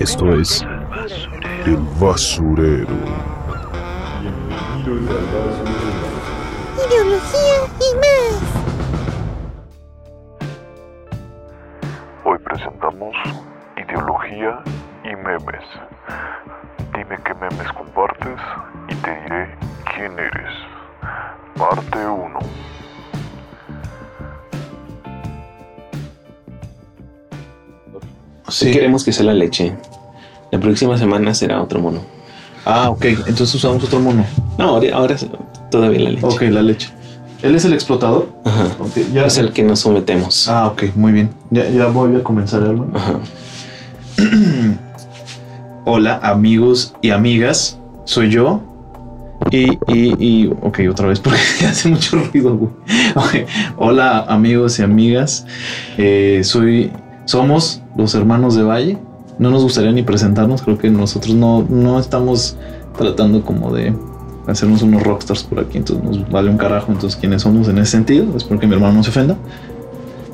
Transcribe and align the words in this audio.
Esto 0.00 0.32
es 0.34 0.62
El 1.66 1.76
Basurero. 2.00 2.88
Ideología 6.76 7.60
y 7.78 7.94
más. 7.96 8.42
Hoy 12.24 12.38
presentamos 12.38 13.14
Ideología 13.76 14.62
y 15.04 15.14
Memes. 15.14 15.64
Dime 16.92 17.16
qué 17.24 17.34
memes 17.34 17.72
compartes 17.72 18.40
y 18.88 18.94
te 18.96 19.10
diré 19.22 19.56
quién 19.94 20.18
eres. 20.18 20.52
Parte 21.56 22.04
1. 22.04 22.38
Sí. 28.48 28.70
Queremos 28.70 29.04
que 29.04 29.12
sea 29.12 29.24
la 29.26 29.34
leche. 29.34 29.74
La 30.54 30.60
próxima 30.60 30.96
semana 30.96 31.34
será 31.34 31.60
otro 31.60 31.80
mono. 31.80 31.98
Ah, 32.64 32.88
ok. 32.88 33.06
Entonces 33.26 33.56
usamos 33.56 33.82
otro 33.82 33.98
mono. 33.98 34.24
No, 34.56 34.68
ahora, 34.68 34.94
ahora 34.94 35.16
todavía 35.68 35.98
la 35.98 36.10
leche. 36.10 36.24
Ok, 36.24 36.42
la 36.42 36.62
leche. 36.62 36.90
¿Él 37.42 37.56
es 37.56 37.64
el 37.64 37.72
explotador? 37.72 38.28
Ajá. 38.44 38.68
Ok, 38.78 38.98
ya. 39.12 39.26
Es 39.26 39.36
el 39.36 39.52
que 39.52 39.64
nos 39.64 39.80
sometemos. 39.80 40.46
Ah, 40.46 40.68
ok, 40.68 40.94
muy 40.94 41.10
bien. 41.10 41.30
Ya, 41.50 41.68
ya 41.68 41.86
voy 41.86 42.14
a 42.14 42.22
comenzar, 42.22 42.62
hermano. 42.62 42.92
Ajá. 42.94 43.18
Hola, 45.86 46.20
amigos 46.22 46.94
y 47.02 47.10
amigas. 47.10 47.80
Soy 48.04 48.30
yo. 48.30 48.62
Y, 49.50 49.72
y, 49.88 50.14
y, 50.20 50.52
ok, 50.62 50.82
otra 50.88 51.08
vez 51.08 51.18
porque 51.24 51.66
hace 51.68 51.88
mucho 51.88 52.16
ruido, 52.16 52.56
güey. 52.56 52.70
Ok, 53.16 53.48
Hola, 53.76 54.20
amigos 54.28 54.78
y 54.78 54.84
amigas. 54.84 55.48
Eh, 55.98 56.42
soy, 56.44 56.92
somos 57.24 57.82
los 57.96 58.14
hermanos 58.14 58.54
de 58.54 58.62
Valle. 58.62 58.98
No 59.38 59.50
nos 59.50 59.62
gustaría 59.62 59.92
ni 59.92 60.02
presentarnos. 60.02 60.62
Creo 60.62 60.78
que 60.78 60.90
nosotros 60.90 61.34
no, 61.34 61.66
no 61.68 61.98
estamos 61.98 62.56
tratando 62.96 63.42
como 63.42 63.72
de 63.74 63.94
hacernos 64.46 64.82
unos 64.82 65.02
rockstars 65.02 65.42
por 65.42 65.60
aquí. 65.60 65.78
Entonces 65.78 66.04
nos 66.04 66.30
vale 66.30 66.50
un 66.50 66.56
carajo. 66.56 66.92
Entonces, 66.92 67.18
¿quiénes 67.18 67.42
somos 67.42 67.68
en 67.68 67.78
ese 67.78 67.92
sentido? 67.92 68.36
Espero 68.36 68.60
que 68.60 68.66
mi 68.66 68.74
hermano 68.74 68.94
no 68.94 69.02
se 69.02 69.10
ofenda. 69.10 69.36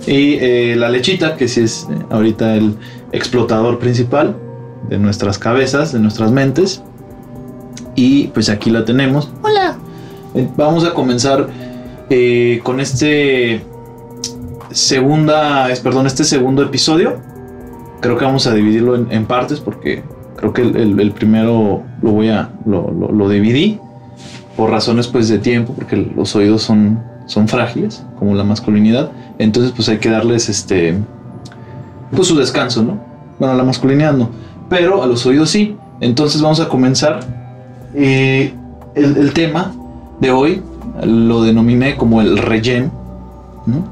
Y 0.06 0.34
eh, 0.34 0.76
la 0.76 0.88
lechita, 0.88 1.36
que 1.36 1.48
sí 1.48 1.60
es 1.60 1.86
eh, 1.90 1.94
ahorita 2.10 2.54
el 2.56 2.74
explotador 3.12 3.78
principal 3.78 4.36
de 4.88 4.98
nuestras 4.98 5.38
cabezas, 5.38 5.92
de 5.92 6.00
nuestras 6.00 6.32
mentes. 6.32 6.82
Y 7.94 8.28
pues 8.28 8.48
aquí 8.48 8.70
la 8.70 8.84
tenemos. 8.84 9.30
Hola. 9.42 9.76
Eh, 10.34 10.48
Vamos 10.56 10.84
a 10.84 10.94
comenzar 10.94 11.48
eh, 12.08 12.60
con 12.62 12.80
este 12.80 13.64
segunda, 14.70 15.70
es, 15.70 15.80
perdón, 15.80 16.06
este 16.06 16.24
segundo 16.24 16.62
episodio. 16.62 17.18
Creo 18.00 18.16
que 18.16 18.24
vamos 18.24 18.46
a 18.46 18.54
dividirlo 18.54 18.94
en, 18.96 19.06
en 19.10 19.26
partes 19.26 19.60
porque 19.60 20.02
creo 20.36 20.52
que 20.52 20.62
el, 20.62 20.76
el- 20.76 21.00
el 21.00 21.12
primero 21.12 21.82
lo 22.02 22.10
voy 22.12 22.28
a 22.28 22.50
lo, 22.64 22.90
lo- 22.90 23.12
lo 23.12 23.28
dividí 23.28 23.78
por 24.56 24.70
razones 24.70 25.06
pues 25.06 25.28
de 25.28 25.38
tiempo 25.38 25.72
porque 25.74 25.96
los 25.96 26.34
oídos 26.36 26.62
son 26.62 27.02
son 27.26 27.46
frágiles 27.46 28.04
como 28.18 28.34
la 28.34 28.42
masculinidad. 28.44 29.10
Entonces 29.38 29.72
pues 29.74 29.88
hay 29.88 29.98
que 29.98 30.10
darles 30.10 30.48
este 30.48 30.94
pues 32.14 32.26
su 32.28 32.36
descanso, 32.36 32.82
¿no? 32.82 32.98
Bueno, 33.38 33.54
la 33.54 33.62
masculinidad 33.64 34.12
no, 34.14 34.30
pero 34.68 35.02
a 35.02 35.06
los 35.06 35.24
oídos 35.26 35.50
sí. 35.50 35.76
Entonces 36.00 36.40
vamos 36.42 36.60
a 36.60 36.68
comenzar. 36.68 37.20
Eh, 37.94 38.52
el, 38.94 39.16
el 39.16 39.32
tema 39.32 39.72
de 40.20 40.30
hoy 40.30 40.62
lo 41.04 41.42
denominé 41.42 41.96
como 41.96 42.20
el 42.20 42.36
relleno, 42.38 42.90
¿no? 43.66 43.84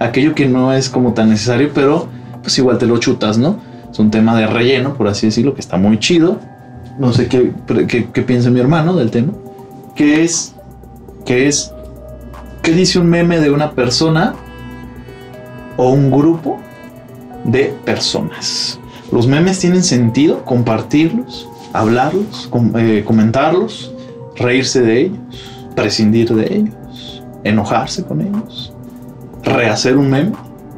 Aquello 0.00 0.34
que 0.34 0.48
no 0.48 0.72
es 0.72 0.88
como 0.88 1.12
tan 1.12 1.28
necesario, 1.30 1.70
pero 1.74 2.08
pues 2.42 2.58
igual 2.58 2.78
te 2.78 2.86
lo 2.86 2.98
chutas, 2.98 3.38
¿no? 3.38 3.56
Es 3.90 3.98
un 3.98 4.10
tema 4.10 4.36
de 4.36 4.46
relleno, 4.46 4.94
por 4.94 5.08
así 5.08 5.26
decirlo, 5.26 5.54
que 5.54 5.60
está 5.60 5.76
muy 5.76 5.98
chido. 5.98 6.38
No 6.98 7.12
sé 7.12 7.26
qué, 7.28 7.52
qué, 7.88 8.22
piensa 8.22 8.50
mi 8.50 8.60
hermano 8.60 8.94
del 8.94 9.10
tema. 9.10 9.32
¿Qué 9.94 10.22
es? 10.24 10.54
¿Qué 11.24 11.46
es? 11.48 11.72
¿Qué 12.62 12.72
dice 12.72 12.98
un 12.98 13.08
meme 13.08 13.40
de 13.40 13.50
una 13.50 13.72
persona 13.72 14.34
o 15.76 15.90
un 15.90 16.10
grupo 16.10 16.58
de 17.44 17.74
personas? 17.84 18.78
Los 19.10 19.26
memes 19.26 19.58
tienen 19.58 19.82
sentido, 19.82 20.44
compartirlos, 20.44 21.48
hablarlos, 21.72 22.46
com- 22.50 22.72
eh, 22.76 23.02
comentarlos, 23.04 23.94
reírse 24.36 24.80
de 24.82 25.00
ellos, 25.02 25.18
prescindir 25.74 26.32
de 26.34 26.54
ellos, 26.56 27.22
enojarse 27.44 28.04
con 28.04 28.20
ellos, 28.20 28.72
rehacer 29.42 29.96
un 29.96 30.08
meme, 30.10 30.32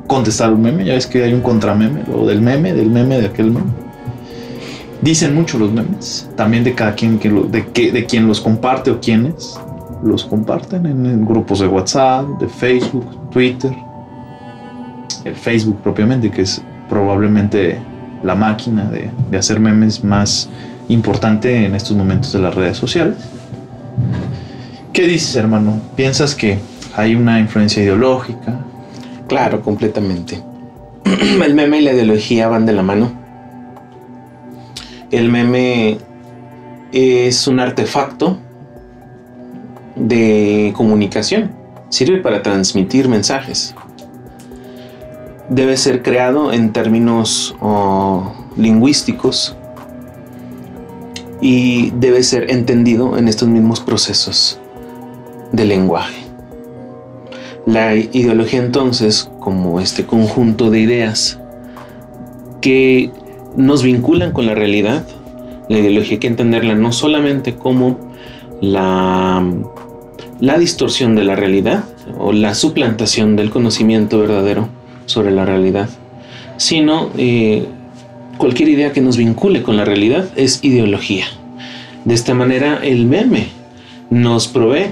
contestar 0.06 0.52
un 0.52 0.62
meme. 0.62 0.84
Ya 0.84 0.94
ves 0.94 1.06
que 1.06 1.22
hay 1.22 1.32
un 1.32 1.40
contrameme, 1.40 2.02
lo 2.08 2.26
del 2.26 2.40
meme, 2.40 2.72
del 2.72 2.90
meme, 2.90 3.20
de 3.20 3.26
aquel 3.26 3.50
meme. 3.50 3.84
Dicen 5.02 5.34
mucho 5.34 5.58
los 5.58 5.70
memes, 5.70 6.28
también 6.34 6.64
de 6.64 6.74
cada 6.74 6.94
quien, 6.94 7.18
que 7.18 7.28
de, 7.28 7.66
que, 7.66 7.92
de 7.92 8.06
quien 8.06 8.26
los 8.26 8.40
comparte 8.40 8.90
o 8.90 9.00
quienes 9.00 9.58
los 10.02 10.24
comparten 10.24 10.86
en, 10.86 11.04
en 11.04 11.24
grupos 11.26 11.60
de 11.60 11.66
WhatsApp, 11.66 12.26
de 12.40 12.48
Facebook, 12.48 13.30
Twitter, 13.30 13.72
el 15.24 15.34
Facebook 15.34 15.78
propiamente, 15.82 16.30
que 16.30 16.42
es 16.42 16.62
probablemente 16.88 17.78
la 18.22 18.34
máquina 18.34 18.84
de, 18.84 19.10
de 19.30 19.38
hacer 19.38 19.60
memes 19.60 20.02
más 20.02 20.48
importante 20.88 21.66
en 21.66 21.74
estos 21.74 21.96
momentos 21.96 22.32
de 22.32 22.38
las 22.38 22.54
redes 22.54 22.76
sociales. 22.76 23.16
¿Qué 24.92 25.06
dices, 25.06 25.36
hermano? 25.36 25.80
¿Piensas 25.96 26.34
que 26.34 26.58
hay 26.96 27.14
una 27.14 27.40
influencia 27.40 27.82
ideológica? 27.82 28.60
Claro, 29.28 29.62
completamente. 29.62 30.42
El 31.44 31.54
meme 31.54 31.80
y 31.80 31.82
la 31.82 31.92
ideología 31.92 32.48
van 32.48 32.66
de 32.66 32.72
la 32.72 32.82
mano. 32.82 33.12
El 35.10 35.30
meme 35.30 35.98
es 36.92 37.46
un 37.46 37.60
artefacto 37.60 38.38
de 39.96 40.72
comunicación. 40.76 41.52
Sirve 41.88 42.18
para 42.18 42.42
transmitir 42.42 43.08
mensajes. 43.08 43.74
Debe 45.48 45.76
ser 45.76 46.02
creado 46.02 46.52
en 46.52 46.72
términos 46.72 47.54
oh, 47.60 48.32
lingüísticos 48.56 49.56
y 51.40 51.90
debe 51.90 52.22
ser 52.22 52.50
entendido 52.50 53.18
en 53.18 53.28
estos 53.28 53.48
mismos 53.48 53.80
procesos 53.80 54.58
de 55.52 55.64
lenguaje. 55.64 56.23
La 57.66 57.96
ideología 57.96 58.60
entonces, 58.60 59.30
como 59.40 59.80
este 59.80 60.04
conjunto 60.04 60.70
de 60.70 60.80
ideas 60.80 61.40
que 62.60 63.10
nos 63.56 63.82
vinculan 63.82 64.32
con 64.32 64.46
la 64.46 64.54
realidad, 64.54 65.06
la 65.68 65.78
ideología 65.78 66.12
hay 66.12 66.18
que 66.18 66.26
entenderla 66.26 66.74
no 66.74 66.92
solamente 66.92 67.54
como 67.54 67.98
la, 68.60 69.42
la 70.40 70.58
distorsión 70.58 71.14
de 71.14 71.24
la 71.24 71.36
realidad 71.36 71.84
o 72.18 72.32
la 72.32 72.54
suplantación 72.54 73.36
del 73.36 73.50
conocimiento 73.50 74.18
verdadero 74.18 74.68
sobre 75.06 75.30
la 75.30 75.46
realidad, 75.46 75.88
sino 76.58 77.10
eh, 77.16 77.66
cualquier 78.36 78.68
idea 78.68 78.92
que 78.92 79.00
nos 79.00 79.16
vincule 79.16 79.62
con 79.62 79.76
la 79.76 79.84
realidad 79.84 80.28
es 80.36 80.62
ideología. 80.62 81.24
De 82.04 82.12
esta 82.12 82.34
manera 82.34 82.80
el 82.82 83.06
meme 83.06 83.46
nos 84.10 84.48
provee 84.48 84.90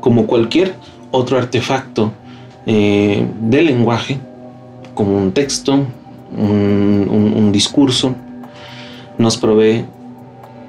como 0.00 0.26
cualquier 0.26 0.74
otro 1.10 1.38
artefacto 1.38 2.12
eh, 2.66 3.26
de 3.40 3.62
lenguaje, 3.62 4.18
como 4.94 5.16
un 5.16 5.32
texto, 5.32 5.72
un, 6.36 7.08
un- 7.10 7.32
un 7.36 7.52
discurso, 7.52 8.14
nos 9.18 9.36
provee 9.36 9.84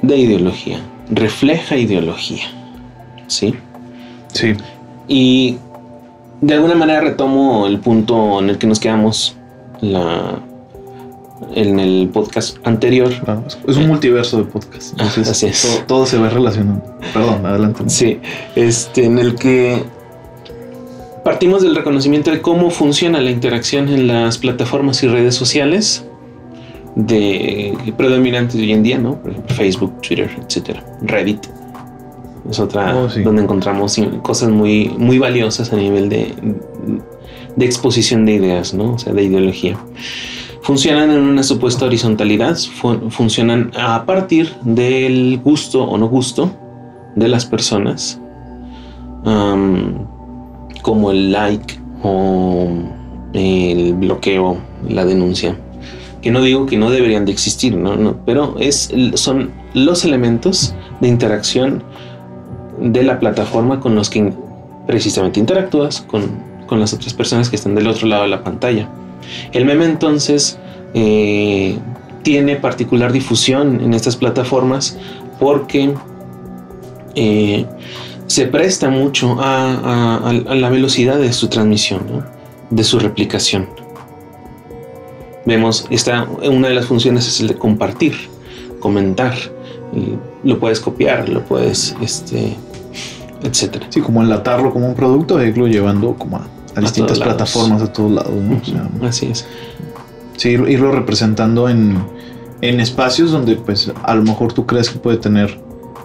de 0.02 0.18
ideología, 0.18 0.80
refleja 1.10 1.76
ideología. 1.78 2.44
¿Sí? 3.28 3.54
Sí. 4.34 4.54
Y 5.08 5.58
de 6.42 6.54
alguna 6.56 6.76
manera 6.76 7.02
retomo 7.02 7.68
el 7.68 7.80
punto 7.80 8.40
en 8.40 8.50
el 8.50 8.58
que 8.58 8.68
nos 8.68 8.80
quedamos 8.80 9.36
la, 9.82 10.40
en 11.54 11.80
el 11.80 12.10
podcast 12.12 12.58
anterior. 12.66 13.10
Claro, 13.24 13.44
es- 13.68 13.78
un 13.78 13.88
multiverso 13.88 14.38
de 14.38 14.44
podcast. 14.46 14.92
Entonces, 14.94 15.28
Así 15.30 15.46
es. 15.48 15.62
Todo, 15.62 15.86
todo 15.86 16.06
se 16.06 16.18
va 16.18 16.30
relacionando. 16.30 16.84
Perdón, 17.14 17.46
adelante. 17.46 17.84
Sí, 17.88 18.20
este, 18.56 19.06
en 19.06 19.20
el 19.20 19.36
que 19.36 19.84
partimos 21.24 21.62
del 21.62 21.76
reconocimiento 21.76 22.32
de 22.32 22.42
cómo 22.42 22.70
funciona 22.70 23.20
la 23.22 23.32
interacción 23.32 23.90
en 23.90 24.08
las 24.08 24.38
plataformas 24.38 25.02
y 25.04 25.08
redes 25.08 25.36
sociales 25.36 26.06
de 26.96 27.74
predominantes 27.98 28.56
hoy 28.56 28.72
en 28.72 28.84
día, 28.84 28.98
¿no? 28.98 29.16
Por 29.22 29.32
ejemplo, 29.32 29.56
Facebook, 29.56 30.02
Twitter, 30.02 30.30
etcétera. 30.46 30.84
Reddit 31.02 31.46
es 32.50 32.60
otra 32.60 32.96
Oh, 32.98 33.10
sí. 33.10 33.22
donde 33.22 33.44
encontramos 33.44 33.96
cosas 34.24 34.50
muy, 34.50 34.90
muy 34.98 35.20
valiosas 35.20 35.72
a 35.72 35.76
nivel 35.78 36.10
de, 36.10 36.34
de 37.56 37.66
exposición 37.66 38.26
de 38.26 38.34
ideas, 38.34 38.74
¿no? 38.74 38.94
O 38.94 38.98
sea, 39.00 39.14
de 39.14 39.24
ideología. 39.24 39.78
Funcionan 40.64 41.12
en 41.12 41.20
una 41.22 41.44
supuesta 41.44 41.86
horizontalidad, 41.86 42.58
fu- 42.58 43.10
funcionan 43.10 43.72
a 43.76 44.06
partir 44.06 44.54
del 44.64 45.40
gusto 45.44 45.84
o 45.84 45.98
no 45.98 46.08
gusto 46.10 46.52
de 47.16 47.28
las 47.30 47.46
personas, 47.46 48.20
como 50.82 51.12
el 51.12 51.32
like 51.32 51.80
o 52.04 52.68
el 53.34 53.94
bloqueo, 53.94 54.58
la 54.88 55.06
denuncia 55.06 55.56
que 56.22 56.32
no 56.32 56.42
digo 56.42 56.66
que 56.66 56.78
no 56.78 56.92
deberían 56.92 57.26
de 57.26 57.32
existir, 57.32 57.76
no, 57.76 57.96
no, 57.96 58.18
pero 58.26 58.56
es, 58.60 58.92
son 59.16 59.52
los 59.74 60.06
elementos 60.06 60.76
de 61.00 61.08
interacción 61.08 61.84
de 62.80 63.04
la 63.04 63.20
plataforma 63.20 63.80
con 63.80 63.96
los 63.96 64.10
que 64.10 64.32
precisamente 64.88 65.40
interactúas 65.40 66.02
con, 66.02 66.24
con 66.68 66.80
las 66.80 66.94
otras 66.94 67.14
personas 67.14 67.50
que 67.50 67.56
están 67.56 67.76
del 67.76 67.88
otro 67.88 68.08
lado 68.08 68.24
de 68.24 68.30
la 68.30 68.44
pantalla. 68.44 68.88
El 69.52 69.66
meme 69.66 69.86
entonces 69.86 70.60
eh, 70.94 71.78
tiene 72.24 72.56
particular 72.56 73.12
difusión 73.12 73.82
en 73.82 73.94
estas 73.94 74.16
plataformas 74.16 74.98
porque 75.40 75.94
eh, 77.16 77.66
se 78.32 78.46
presta 78.48 78.90
mucho 78.90 79.36
a, 79.42 80.32
la 80.32 80.70
velocidad 80.70 81.18
de 81.18 81.34
su 81.34 81.50
transmisión, 81.50 82.26
de 82.70 82.84
su 82.86 82.98
replicación. 82.98 83.68
Vemos, 85.46 85.86
esta, 85.90 86.24
una 86.24 86.70
de 86.70 86.76
las 86.76 86.86
funciones 86.86 87.28
es 87.28 87.42
el 87.42 87.50
de 87.50 87.56
compartir, 87.56 88.16
comentar. 88.80 89.34
lo 90.46 90.60
puedes 90.60 90.80
copiar, 90.80 91.28
lo 91.28 91.44
puedes, 91.44 91.94
este, 92.02 92.56
etcétera. 93.44 93.88
Sí, 93.90 94.00
como 94.00 94.22
enlatarlo 94.22 94.72
como 94.72 94.88
un 94.88 94.96
producto 94.96 95.38
e 95.42 95.50
irlo 95.50 95.68
llevando 95.68 96.14
como 96.14 96.38
a, 96.38 96.80
distintas 96.80 97.20
plataformas 97.20 97.82
a 97.82 97.92
todos 97.92 98.12
lados. 98.14 98.34
Así 99.02 99.26
es. 99.26 99.46
Sí, 100.38 100.52
irlo 100.52 100.94
representando 100.94 101.68
en, 101.68 102.02
en 102.62 102.80
espacios 102.80 103.32
donde 103.32 103.58
pues 103.58 103.92
a 104.04 104.16
lo 104.16 104.24
mejor 104.24 104.54
tú 104.54 104.66
crees 104.66 104.90
que 104.90 105.00
puede 105.00 105.18
tener 105.18 105.60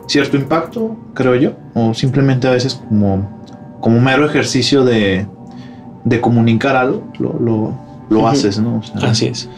cierto 0.07 0.37
impacto, 0.37 0.97
creo 1.15 1.35
yo, 1.35 1.53
o 1.75 1.95
simplemente 1.95 2.47
a 2.49 2.53
veces 2.53 2.75
como, 2.75 3.29
como 3.81 4.01
mero 4.01 4.27
ejercicio 4.27 4.85
de, 4.85 5.27
de 6.05 6.21
comunicar 6.21 6.77
algo, 6.77 7.03
lo, 7.19 7.75
lo, 8.09 8.29
haces, 8.29 8.59
¿no? 8.59 8.81
Así 9.03 9.27
es. 9.27 9.49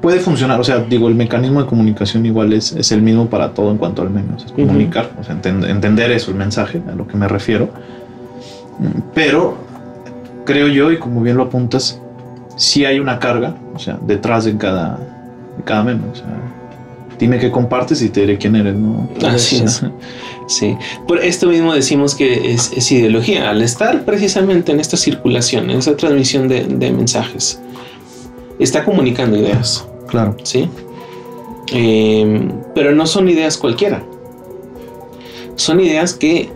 Puede 0.00 0.20
funcionar, 0.20 0.58
o 0.58 0.64
sea, 0.64 0.78
digo, 0.78 1.08
el 1.08 1.14
mecanismo 1.14 1.60
de 1.60 1.66
comunicación 1.66 2.24
igual 2.24 2.52
es, 2.52 2.72
es 2.72 2.92
el 2.92 3.02
mismo 3.02 3.28
para 3.28 3.52
todo 3.52 3.70
en 3.70 3.78
cuanto 3.78 4.02
al 4.02 4.10
menos, 4.10 4.44
es 4.44 4.52
comunicar, 4.52 5.10
o 5.20 5.24
sea, 5.24 5.38
entender 5.44 6.10
eso, 6.10 6.30
el 6.30 6.36
mensaje, 6.36 6.82
a 6.90 6.94
lo 6.94 7.06
que 7.06 7.16
me 7.16 7.28
refiero. 7.28 7.68
Pero 9.14 9.56
creo 10.44 10.68
yo, 10.68 10.90
y 10.90 10.98
como 10.98 11.20
bien 11.20 11.36
lo 11.36 11.44
apuntas, 11.44 12.00
sí 12.56 12.84
hay 12.84 12.98
una 12.98 13.18
carga, 13.18 13.54
o 13.74 13.78
sea, 13.78 13.98
detrás 14.06 14.44
de 14.44 14.56
cada, 14.56 14.96
de 15.56 15.62
cada 15.64 15.84
meme, 15.84 16.02
o 16.10 16.14
sea, 16.14 16.26
dime 17.20 17.38
qué 17.38 17.50
compartes 17.50 18.00
y 18.02 18.08
te 18.08 18.22
diré 18.22 18.38
quién 18.38 18.56
eres, 18.56 18.74
¿no? 18.74 19.08
Así 19.24 19.62
es. 19.62 19.82
Sí, 20.46 20.76
por 21.06 21.22
esto 21.22 21.46
mismo 21.46 21.72
decimos 21.72 22.14
que 22.14 22.52
es, 22.52 22.90
ideología, 22.90 23.50
al 23.50 23.62
estar 23.62 24.04
precisamente 24.04 24.72
en 24.72 24.80
esta 24.80 24.96
circulación, 24.96 25.70
en 25.70 25.78
esta 25.78 25.96
transmisión 25.96 26.48
de, 26.48 26.90
mensajes, 26.90 27.60
está 28.58 28.84
comunicando 28.84 29.36
ideas. 29.36 29.86
Claro. 30.08 30.36
Sí. 30.42 30.68
Em, 31.72 32.50
pero 32.74 32.92
no 32.92 33.06
son 33.06 33.28
ideas 33.28 33.58
cualquiera. 33.58 34.02
Son 35.54 35.78
ideas 35.78 36.14
que 36.14 36.50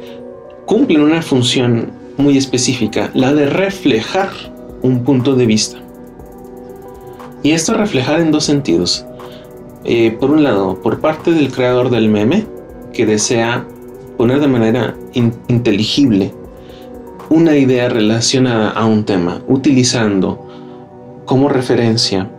cumplen 0.64 1.02
una 1.02 1.22
función 1.22 1.92
muy 2.16 2.38
específica, 2.38 3.10
la 3.14 3.34
de 3.34 3.46
reflejar 3.46 4.30
un 4.82 5.04
punto 5.04 5.36
de 5.36 5.46
vista. 5.46 5.78
Y 7.42 7.52
esto 7.52 7.74
reflejar 7.74 8.20
en 8.20 8.32
dos 8.32 8.44
sentidos. 8.44 9.04
Eh, 9.84 10.16
por 10.18 10.30
un 10.30 10.42
lado, 10.42 10.80
por 10.80 11.00
parte 11.00 11.32
del 11.32 11.52
creador 11.52 11.90
del 11.90 12.08
meme, 12.08 12.46
que 12.94 13.04
desea 13.04 13.66
poner 14.16 14.40
de 14.40 14.46
manera 14.46 14.96
inteligible 15.12 16.32
una 17.28 17.56
idea 17.56 17.90
relacionada 17.90 18.70
a 18.70 18.86
un 18.86 19.04
tema, 19.04 19.42
utilizando 19.46 20.48
como 21.26 21.50
referencia 21.50 22.30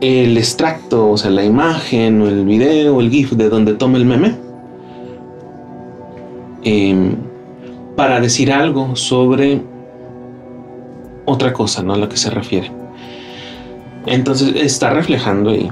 el 0.00 0.38
extracto, 0.38 1.10
o 1.10 1.18
sea, 1.18 1.30
la 1.30 1.44
imagen 1.44 2.22
o 2.22 2.28
el 2.28 2.44
video 2.46 2.96
o 2.96 3.00
el 3.00 3.10
GIF 3.10 3.32
de 3.32 3.50
donde 3.50 3.74
toma 3.74 3.98
el 3.98 4.06
meme, 4.06 4.34
em, 6.62 7.14
para 7.94 8.20
decir 8.20 8.52
algo 8.52 8.96
sobre 8.96 9.60
otra 11.26 11.52
cosa, 11.52 11.82
¿no? 11.82 11.92
A 11.92 11.98
la 11.98 12.08
que 12.08 12.16
se 12.16 12.30
refiere. 12.30 12.70
Entonces 14.06 14.54
está 14.56 14.90
reflejando 14.90 15.50
ahí 15.50 15.68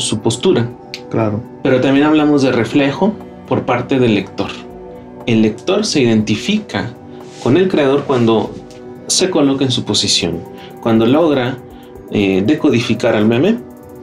su 0.00 0.20
postura. 0.20 0.68
Claro. 1.10 1.40
Pero 1.62 1.80
también 1.80 2.06
hablamos 2.06 2.42
de 2.42 2.52
reflejo 2.52 3.14
por 3.46 3.62
parte 3.62 3.98
del 3.98 4.14
lector. 4.14 4.50
El 5.26 5.42
lector 5.42 5.84
se 5.86 6.00
identifica 6.00 6.90
con 7.42 7.56
el 7.56 7.68
creador 7.68 8.04
cuando 8.04 8.54
se 9.06 9.30
coloca 9.30 9.64
en 9.64 9.70
su 9.70 9.84
posición, 9.84 10.40
cuando 10.82 11.06
logra 11.06 11.58
eh, 12.10 12.42
decodificar 12.44 13.14
al 13.16 13.26
meme, 13.26 13.58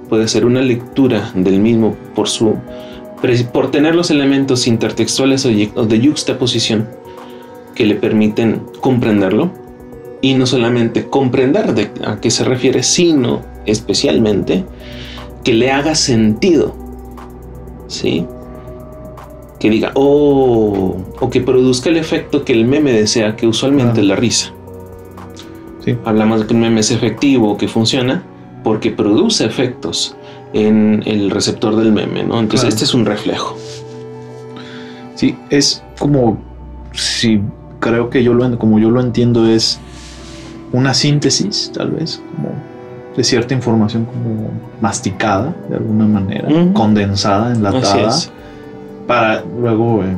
puede 0.09 0.27
ser 0.27 0.45
una 0.45 0.61
lectura 0.61 1.31
del 1.35 1.59
mismo 1.59 1.95
por 2.15 2.27
su 2.27 2.55
por 3.53 3.69
tener 3.69 3.93
los 3.93 4.09
elementos 4.09 4.65
intertextuales 4.65 5.45
o 5.45 5.85
de 5.85 6.01
juxtaposición 6.01 6.87
que 7.75 7.85
le 7.85 7.93
permiten 7.93 8.63
comprenderlo 8.79 9.51
y 10.21 10.33
no 10.33 10.47
solamente 10.47 11.05
comprender 11.05 11.73
de 11.75 11.91
a 12.03 12.19
qué 12.19 12.31
se 12.31 12.43
refiere, 12.43 12.81
sino 12.81 13.41
especialmente 13.65 14.65
que 15.43 15.53
le 15.53 15.71
haga 15.71 15.95
sentido. 15.95 16.75
¿Sí? 17.87 18.25
Que 19.59 19.69
diga, 19.69 19.91
oh, 19.95 20.97
o 21.19 21.29
que 21.29 21.41
produzca 21.41 21.89
el 21.89 21.97
efecto 21.97 22.43
que 22.43 22.53
el 22.53 22.65
meme 22.65 22.91
desea, 22.91 23.35
que 23.35 23.47
usualmente 23.47 24.01
es 24.01 24.07
la 24.07 24.15
risa. 24.15 24.53
Sí. 25.85 25.97
Hablamos 26.05 26.41
de 26.41 26.47
que 26.47 26.53
un 26.53 26.61
meme 26.61 26.79
es 26.79 26.91
efectivo, 26.91 27.57
que 27.57 27.67
funciona, 27.67 28.23
porque 28.63 28.91
produce 28.91 29.45
efectos 29.45 30.15
en 30.53 31.03
el 31.05 31.29
receptor 31.31 31.75
del 31.75 31.91
meme, 31.91 32.23
¿no? 32.23 32.39
Entonces, 32.39 32.69
este 32.69 32.83
es 32.85 32.93
un 32.93 33.05
reflejo. 33.05 33.57
Sí, 35.15 35.35
es 35.49 35.83
como 35.99 36.39
si 36.93 37.41
creo 37.79 38.09
que 38.09 38.23
yo 38.23 38.33
lo 38.33 38.57
como 38.57 38.79
yo 38.79 38.89
lo 38.89 39.01
entiendo 39.01 39.47
es 39.47 39.79
una 40.71 40.93
síntesis, 40.93 41.71
tal 41.73 41.91
vez, 41.91 42.21
como 42.35 42.53
de 43.15 43.23
cierta 43.23 43.53
información 43.53 44.05
como 44.05 44.49
masticada 44.79 45.53
de 45.69 45.75
alguna 45.75 46.05
manera, 46.05 46.47
condensada, 46.73 47.53
enlatada, 47.53 48.15
para 49.07 49.43
luego 49.43 50.03
eh, 50.03 50.15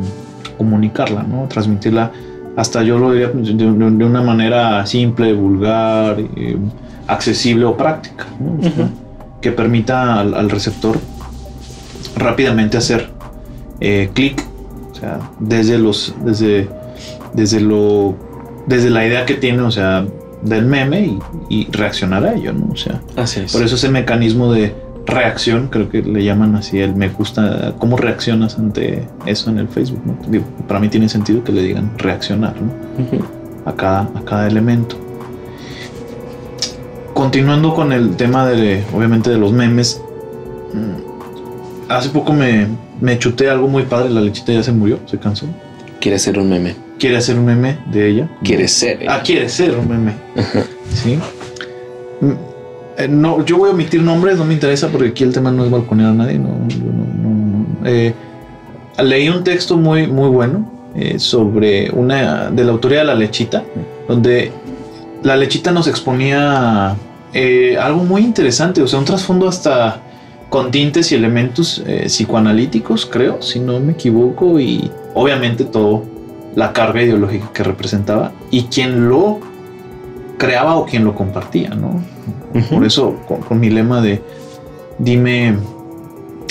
comunicarla, 0.57 1.23
¿no? 1.23 1.47
Transmitirla. 1.47 2.11
Hasta 2.55 2.83
yo 2.83 2.99
lo 2.99 3.11
diría 3.11 3.29
de, 3.29 3.65
una 3.65 4.21
manera 4.21 4.85
simple, 4.85 5.33
vulgar, 5.33 6.19
eh, 6.19 6.57
accesible 7.07 7.65
o 7.65 7.75
práctica, 7.75 8.25
que 9.41 9.51
permita 9.51 10.19
al, 10.19 10.49
receptor 10.49 10.97
rápidamente 12.15 12.77
hacer 12.77 13.09
eh, 13.79 14.11
clic, 14.13 14.45
o 14.91 14.95
sea, 14.95 15.19
desde 15.39 15.79
los, 15.79 16.13
desde, 16.23 16.69
desde 17.33 17.59
lo, 17.59 18.15
desde 18.67 18.91
la 18.91 19.05
idea 19.05 19.25
que 19.25 19.33
tiene, 19.33 19.63
o 19.63 19.71
sea, 19.71 20.05
del 20.43 20.65
meme 20.65 21.19
y, 21.49 21.67
reaccionar 21.71 22.25
a 22.25 22.33
ello, 22.33 22.53
¿no? 22.53 22.69
O 22.71 22.75
sea, 22.75 23.01
por 23.51 23.63
eso 23.63 23.75
ese 23.75 23.89
mecanismo 23.89 24.51
de 24.51 24.75
reacción, 25.05 25.67
creo 25.67 25.89
que 25.89 26.01
le 26.01 26.23
llaman 26.23 26.55
así, 26.55 26.79
el 26.79 26.95
me 26.95 27.09
gusta, 27.09 27.73
cómo 27.77 27.97
reaccionas 27.97 28.57
ante 28.57 29.07
eso 29.25 29.49
en 29.49 29.59
el 29.59 29.67
Facebook, 29.67 30.01
¿no? 30.05 30.17
Digo, 30.29 30.45
para 30.67 30.79
mí 30.79 30.89
tiene 30.89 31.09
sentido 31.09 31.43
que 31.43 31.51
le 31.51 31.63
digan 31.63 31.91
reaccionar, 31.97 32.55
¿no? 32.61 32.71
a, 33.65 33.75
cada, 33.75 34.01
a 34.15 34.21
cada 34.25 34.47
elemento. 34.47 34.97
Continuando 37.13 37.73
con 37.73 37.91
el 37.91 38.15
tema 38.15 38.47
de, 38.47 38.83
obviamente, 38.93 39.29
de 39.29 39.37
los 39.37 39.51
memes, 39.51 40.01
mm, 40.73 41.91
hace 41.91 42.09
poco 42.09 42.33
me, 42.33 42.67
me 43.01 43.19
chuté 43.19 43.49
algo 43.49 43.67
muy 43.67 43.83
padre, 43.83 44.09
la 44.09 44.21
lechita 44.21 44.51
ya 44.53 44.63
se 44.63 44.71
murió, 44.71 44.99
se 45.05 45.19
cansó. 45.19 45.45
Quiere 45.99 46.19
ser 46.19 46.39
un 46.39 46.49
meme 46.49 46.82
quiere 46.99 47.17
hacer 47.17 47.37
un 47.37 47.45
meme 47.45 47.77
de 47.91 48.09
ella. 48.09 48.29
Quiere 48.43 48.67
ser. 48.67 48.99
Ah, 49.07 49.21
quiere 49.23 49.49
ser 49.49 49.77
un 49.77 49.87
meme. 49.87 50.13
sí. 50.89 51.19
Mm, 52.21 52.31
eh, 52.97 53.07
no, 53.07 53.43
yo 53.45 53.57
voy 53.57 53.69
a 53.69 53.73
omitir 53.73 54.01
nombres, 54.01 54.37
no 54.37 54.45
me 54.45 54.53
interesa 54.53 54.87
porque 54.89 55.09
aquí 55.09 55.23
el 55.23 55.33
tema 55.33 55.51
no 55.51 55.65
es 55.65 55.71
balconear 55.71 56.11
a 56.11 56.13
nadie. 56.13 56.39
No, 56.39 56.49
eh, 57.85 58.13
leí 58.99 59.29
un 59.29 59.43
texto 59.43 59.77
muy, 59.77 60.07
muy 60.07 60.29
bueno 60.29 60.71
eh, 60.95 61.19
sobre 61.19 61.89
una 61.91 62.49
de 62.49 62.63
la 62.63 62.71
autoría 62.71 62.99
de 62.99 63.05
La 63.05 63.15
Lechita, 63.15 63.63
donde 64.07 64.51
La 65.23 65.35
Lechita 65.35 65.71
nos 65.71 65.87
exponía 65.87 66.95
algo 67.81 68.03
muy 68.03 68.21
interesante, 68.21 68.79
o 68.83 68.87
sea, 68.87 68.99
un 68.99 69.05
trasfondo 69.05 69.47
hasta 69.47 69.99
con 70.49 70.69
tintes 70.69 71.11
y 71.11 71.15
elementos 71.15 71.83
psicoanalíticos, 72.05 73.07
creo, 73.07 73.41
si 73.41 73.59
no 73.59 73.79
me 73.79 73.93
equivoco, 73.93 74.59
y 74.59 74.91
obviamente 75.15 75.63
todo 75.63 76.12
la 76.55 76.73
carga 76.73 77.01
ideológica 77.01 77.51
que 77.53 77.63
representaba 77.63 78.31
y 78.51 78.63
quien 78.63 79.09
lo 79.09 79.39
creaba 80.37 80.75
o 80.75 80.85
quien 80.85 81.03
lo 81.05 81.15
compartía, 81.15 81.69
¿no? 81.69 82.03
Por 82.69 82.85
eso, 82.85 83.15
con, 83.47 83.59
mi 83.59 83.69
lema 83.69 84.01
de 84.01 84.21
dime 84.99 85.55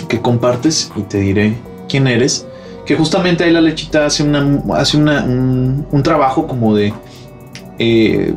qué 0.09 0.21
compartes 0.21 0.90
y 0.97 1.02
te 1.02 1.18
diré 1.18 1.54
quién 1.88 2.09
eres, 2.09 2.47
que 2.85 2.97
justamente 2.97 3.44
ahí 3.44 3.52
la 3.52 3.61
lechita 3.61 4.06
hace, 4.06 4.25
una, 4.25 4.62
hace 4.75 4.97
una, 4.97 5.25
un, 5.25 6.02
trabajo 6.02 6.49
como 6.49 6.75
de 6.75 6.92
eh, 7.78 8.35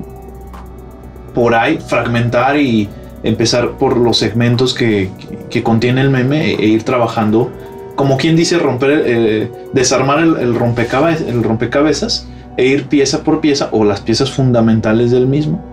por 1.33 1.55
ahí 1.55 1.79
fragmentar 1.79 2.57
y 2.57 2.87
empezar 3.23 3.71
por 3.79 3.97
los 3.97 4.17
segmentos 4.17 4.75
que, 4.75 5.09
que 5.49 5.63
contiene 5.63 6.01
el 6.01 6.11
meme 6.11 6.53
e 6.53 6.67
ir 6.67 6.83
trabajando, 6.83 7.51
como 7.95 8.17
quien 8.17 8.35
dice, 8.35 8.57
romper, 8.57 9.03
eh, 9.05 9.51
desarmar 9.73 10.19
el, 10.19 10.55
rompecabezas, 10.55 11.27
el 11.27 11.43
rompecabezas 11.43 12.27
e 12.57 12.65
ir 12.65 12.87
pieza 12.87 13.23
por 13.23 13.41
pieza 13.41 13.69
o 13.71 13.83
las 13.83 14.01
piezas 14.01 14.31
fundamentales 14.31 15.11
del 15.11 15.27
mismo, 15.27 15.63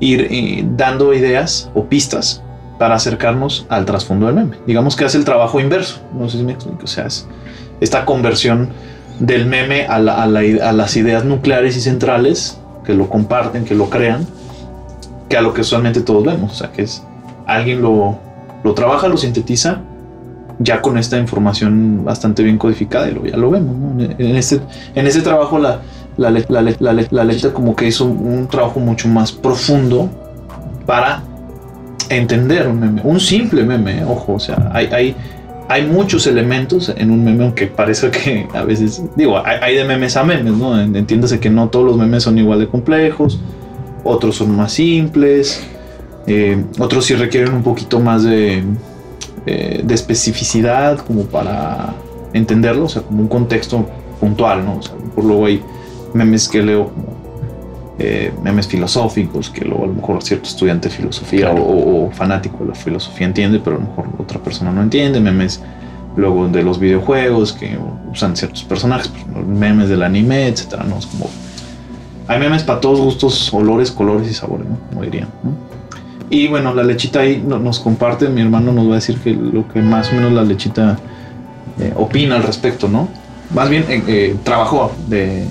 ir 0.00 0.28
eh, 0.30 0.64
dando 0.76 1.14
ideas 1.14 1.70
o 1.74 1.84
pistas 1.84 2.42
para 2.78 2.94
acercarnos 2.94 3.66
al 3.68 3.84
trasfondo 3.84 4.26
del 4.26 4.34
meme. 4.34 4.56
Digamos 4.66 4.96
que 4.96 5.04
hace 5.04 5.18
el 5.18 5.24
trabajo 5.24 5.60
inverso, 5.60 6.00
no 6.14 6.28
sé 6.28 6.38
si 6.38 6.44
me 6.44 6.52
explico, 6.52 6.84
o 6.84 6.86
sea, 6.86 7.06
es 7.06 7.26
esta 7.80 8.04
conversión 8.04 8.70
del 9.18 9.46
meme 9.46 9.86
a, 9.86 9.96
a 9.96 10.26
las 10.72 10.96
ideas 10.96 11.24
nucleares 11.24 11.76
y 11.76 11.80
centrales 11.80 12.58
que 12.84 12.94
lo 12.94 13.08
comparten, 13.08 13.64
que 13.64 13.74
lo 13.74 13.90
crean, 13.90 14.26
que 15.28 15.36
a 15.36 15.42
lo 15.42 15.52
que 15.52 15.60
usualmente 15.60 16.00
todos 16.00 16.24
vemos, 16.24 16.52
o 16.52 16.54
sea, 16.54 16.72
que 16.72 16.82
es 16.82 17.02
alguien 17.46 17.82
lo, 17.82 18.18
lo 18.64 18.74
trabaja, 18.74 19.08
lo 19.08 19.16
sintetiza 19.16 19.82
ya 20.60 20.82
con 20.82 20.98
esta 20.98 21.18
información 21.18 22.04
bastante 22.04 22.42
bien 22.42 22.58
codificada 22.58 23.08
y 23.08 23.14
lo, 23.14 23.26
ya 23.26 23.36
lo 23.36 23.50
vemos. 23.50 23.76
¿no? 23.76 24.02
En, 24.02 24.36
este, 24.36 24.60
en 24.94 25.06
este 25.06 25.22
trabajo 25.22 25.58
la, 25.58 25.80
la, 26.16 26.30
la, 26.30 26.62
la, 26.78 27.06
la 27.10 27.24
letra 27.24 27.52
como 27.52 27.74
que 27.74 27.88
hizo 27.88 28.04
un, 28.04 28.46
trabajo 28.46 28.78
mucho 28.78 29.08
más 29.08 29.32
profundo 29.32 30.10
para 30.86 31.22
entender 32.10 32.68
un 32.68 32.78
meme, 32.78 33.00
un 33.04 33.18
simple 33.20 33.62
meme, 33.64 34.04
ojo, 34.04 34.34
o 34.34 34.40
sea, 34.40 34.70
hay, 34.72 34.86
hay, 34.86 35.16
hay 35.68 35.86
muchos 35.86 36.26
elementos 36.26 36.92
en 36.94 37.10
un 37.10 37.24
meme, 37.24 37.44
aunque 37.44 37.66
parece 37.66 38.10
que 38.10 38.46
a 38.52 38.64
veces, 38.64 39.02
digo, 39.16 39.38
hay, 39.38 39.58
hay 39.62 39.76
de 39.76 39.84
memes 39.84 40.16
a 40.16 40.24
memes, 40.24 40.52
¿no? 40.52 40.78
Entiéndase 40.80 41.40
que 41.40 41.48
no 41.48 41.68
todos 41.68 41.86
los 41.86 41.96
memes 41.96 42.24
son 42.24 42.36
igual 42.38 42.58
de 42.58 42.66
complejos, 42.66 43.40
otros 44.04 44.36
son 44.36 44.56
más 44.56 44.72
simples, 44.72 45.64
eh, 46.26 46.62
otros 46.78 47.06
sí 47.06 47.14
requieren 47.14 47.54
un 47.54 47.62
poquito 47.62 48.00
más 48.00 48.24
de 48.24 48.62
eh, 49.46 49.80
de 49.82 49.94
especificidad 49.94 50.98
como 50.98 51.24
para 51.24 51.94
entenderlo, 52.32 52.84
o 52.84 52.88
sea, 52.88 53.02
como 53.02 53.22
un 53.22 53.28
contexto 53.28 53.86
puntual, 54.20 54.64
¿no? 54.64 54.76
O 54.78 54.82
sea, 54.82 54.94
por 55.14 55.24
luego 55.24 55.46
hay 55.46 55.62
memes 56.14 56.48
que 56.48 56.62
leo 56.62 56.88
como 56.88 57.20
eh, 57.98 58.32
memes 58.42 58.66
filosóficos, 58.66 59.50
que 59.50 59.64
luego 59.64 59.84
a 59.84 59.86
lo 59.86 59.94
mejor 59.94 60.22
cierto 60.22 60.48
estudiante 60.48 60.88
de 60.88 60.94
filosofía 60.94 61.50
claro. 61.50 61.62
o, 61.62 62.06
o, 62.06 62.10
fanático 62.10 62.58
de 62.60 62.70
la 62.70 62.74
filosofía 62.74 63.26
entiende, 63.26 63.60
pero 63.62 63.76
a 63.76 63.78
lo 63.78 63.86
mejor 63.86 64.06
otra 64.18 64.40
persona 64.40 64.72
no 64.72 64.82
entiende, 64.82 65.20
memes 65.20 65.60
luego 66.16 66.48
de 66.48 66.62
los 66.62 66.78
videojuegos 66.78 67.52
que 67.52 67.78
usan 68.10 68.36
ciertos 68.36 68.64
personajes, 68.64 69.10
memes 69.46 69.88
del 69.88 70.02
anime, 70.02 70.48
etcétera, 70.48 70.84
¿no? 70.84 70.98
Es 70.98 71.06
como... 71.06 71.28
Hay 72.26 72.38
memes 72.38 72.62
para 72.62 72.80
todos 72.80 73.00
gustos, 73.00 73.52
olores, 73.52 73.90
colores 73.90 74.30
y 74.30 74.34
sabores, 74.34 74.68
¿no? 74.68 74.78
Como 74.88 75.02
dirían, 75.02 75.28
¿no? 75.42 75.69
Y 76.30 76.46
bueno, 76.46 76.72
la 76.72 76.84
lechita 76.84 77.20
ahí 77.20 77.44
nos 77.44 77.80
comparte, 77.80 78.28
mi 78.28 78.40
hermano 78.40 78.72
nos 78.72 78.86
va 78.86 78.92
a 78.92 78.94
decir 78.94 79.18
que 79.18 79.32
lo 79.32 79.66
que 79.68 79.82
más 79.82 80.12
o 80.12 80.14
menos 80.14 80.32
la 80.32 80.44
lechita 80.44 80.96
eh, 81.80 81.92
opina 81.96 82.36
al 82.36 82.44
respecto, 82.44 82.88
¿no? 82.88 83.08
Más 83.52 83.68
bien 83.68 83.84
eh, 83.88 84.02
eh, 84.06 84.36
trabajó 84.44 84.92
de, 85.08 85.44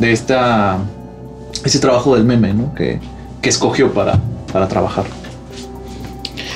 de 0.00 0.12
esta, 0.12 0.78
ese 1.64 1.78
trabajo 1.78 2.16
del 2.16 2.24
meme, 2.24 2.52
¿no? 2.52 2.74
Que, 2.74 2.98
que 3.40 3.48
escogió 3.48 3.92
para, 3.92 4.18
para 4.52 4.66
trabajar. 4.66 5.04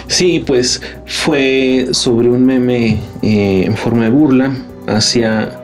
Sí, 0.08 0.42
pues 0.44 0.82
fue 1.06 1.88
sobre 1.92 2.28
un 2.28 2.44
meme 2.44 2.98
en 3.22 3.76
forma 3.76 4.04
de 4.04 4.10
burla 4.10 4.52
hacia 4.88 5.60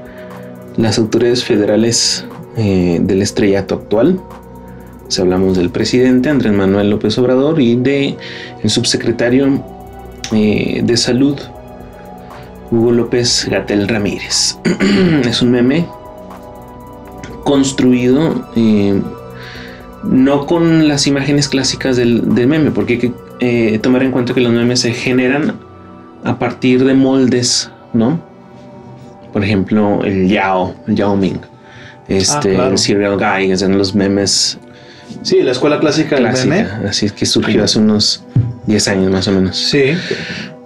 las 0.76 0.99
autoridades 0.99 1.44
federales 1.44 2.25
del 2.56 3.23
estrellato 3.23 3.75
actual. 3.76 4.20
Si 5.11 5.21
hablamos 5.21 5.57
del 5.57 5.71
presidente 5.71 6.31
Andrés 6.31 6.52
Manuel 6.52 6.88
López 6.88 7.19
Obrador 7.19 7.61
y 7.61 7.75
de 7.75 8.17
el 8.62 8.71
subsecretario 8.71 9.61
eh, 10.31 10.83
de 10.85 10.97
Salud 10.97 11.37
Hugo 12.71 12.93
López 12.93 13.49
Gatel 13.50 13.88
Ramírez. 13.88 14.57
es 15.29 15.43
un 15.43 15.50
meme 15.50 15.85
construido 17.43 18.49
eh, 18.55 19.02
no 20.05 20.47
con 20.47 20.87
las 20.87 21.09
imágenes 21.09 21.49
clásicas 21.49 21.97
del, 21.97 22.33
del 22.33 22.47
meme, 22.47 22.71
porque 22.71 22.93
hay 22.93 22.99
que 23.00 23.12
eh, 23.40 23.81
tomar 23.81 24.05
en 24.05 24.12
cuenta 24.12 24.33
que 24.33 24.40
los 24.40 24.52
memes 24.52 24.79
se 24.79 24.93
generan 24.93 25.57
a 26.23 26.38
partir 26.38 26.85
de 26.85 26.95
moldes, 26.95 27.69
¿no? 27.93 28.21
Por 29.33 29.43
ejemplo, 29.43 30.05
el 30.05 30.29
Yao, 30.29 30.73
el 30.87 30.95
Yao 30.95 31.17
Ming, 31.17 31.40
este, 32.07 32.52
ah, 32.52 32.55
claro. 32.55 32.71
el 32.71 32.79
Serial 32.79 33.17
Guy, 33.19 33.49
que 33.49 33.57
son 33.57 33.76
los 33.76 33.93
memes 33.93 34.57
Sí, 35.23 35.43
la 35.43 35.52
escuela 35.52 35.79
clásica, 35.81 36.17
clásica 36.17 36.55
del 36.55 36.64
meme. 36.64 36.88
Así 36.88 37.07
es 37.07 37.12
que 37.12 37.26
surgió 37.26 37.64
hace 37.64 37.79
unos 37.79 38.23
10 38.67 38.88
años 38.88 39.11
más 39.11 39.29
o 39.29 39.33
menos. 39.33 39.57
Sí. 39.57 39.93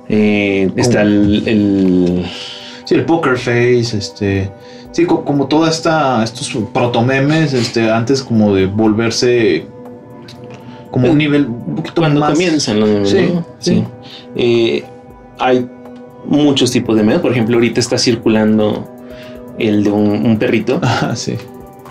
Eh, 0.09 0.71
está 0.77 1.03
el, 1.03 1.43
el, 1.47 2.27
Sí, 2.85 2.95
el 2.95 3.05
poker 3.05 3.37
face, 3.37 3.97
este. 3.97 4.51
Sí, 4.93 5.07
como 5.07 5.47
toda 5.49 5.71
esta. 5.71 6.23
estos 6.23 6.57
protomemes, 6.73 7.53
este, 7.53 7.91
antes 7.91 8.23
como 8.23 8.55
de 8.55 8.67
volverse. 8.67 9.67
como 10.91 11.11
un 11.11 11.19
nivel 11.19 11.47
un 11.47 11.77
poquito 11.77 12.03
Cuando 12.03 12.21
más. 12.21 12.33
comienzan 12.33 12.79
los 12.81 12.89
memes, 12.89 13.11
Sí, 13.11 13.31
¿no? 13.35 13.47
sí. 13.59 13.85
Eh, 14.37 14.85
hay 15.39 15.67
muchos 16.27 16.71
tipos 16.71 16.97
de 16.97 17.03
memes. 17.03 17.21
Por 17.21 17.33
ejemplo, 17.33 17.57
ahorita 17.57 17.81
está 17.81 17.99
circulando 17.99 18.89
el 19.59 19.83
de 19.83 19.91
un, 19.91 20.27
un 20.27 20.39
perrito. 20.39 20.81
Ah, 20.85 21.15
sí. 21.17 21.35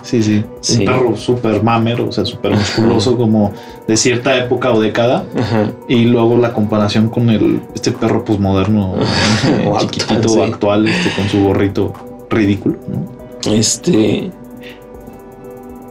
Sí, 0.03 0.21
sí. 0.21 0.43
Sí. 0.59 0.79
Un 0.79 0.85
perro 0.85 1.15
súper 1.15 1.63
mamer, 1.63 2.01
o 2.01 2.11
sea, 2.11 2.25
súper 2.25 2.51
musculoso, 2.51 3.17
como 3.17 3.53
de 3.87 3.97
cierta 3.97 4.37
época 4.37 4.71
o 4.71 4.79
década. 4.79 5.25
Ajá. 5.35 5.71
Y 5.87 6.05
luego 6.05 6.37
la 6.37 6.53
comparación 6.53 7.09
con 7.09 7.29
el 7.29 7.61
este 7.73 7.91
perro 7.91 8.23
posmoderno, 8.23 8.95
eh, 8.97 9.67
O 9.71 9.79
chiquitito 9.79 10.13
actual, 10.13 10.27
sí. 10.27 10.53
actual, 10.53 10.87
este, 10.87 11.09
con 11.15 11.29
su 11.29 11.43
gorrito 11.43 11.93
ridículo. 12.29 12.77
¿no? 12.87 13.51
Este. 13.53 14.29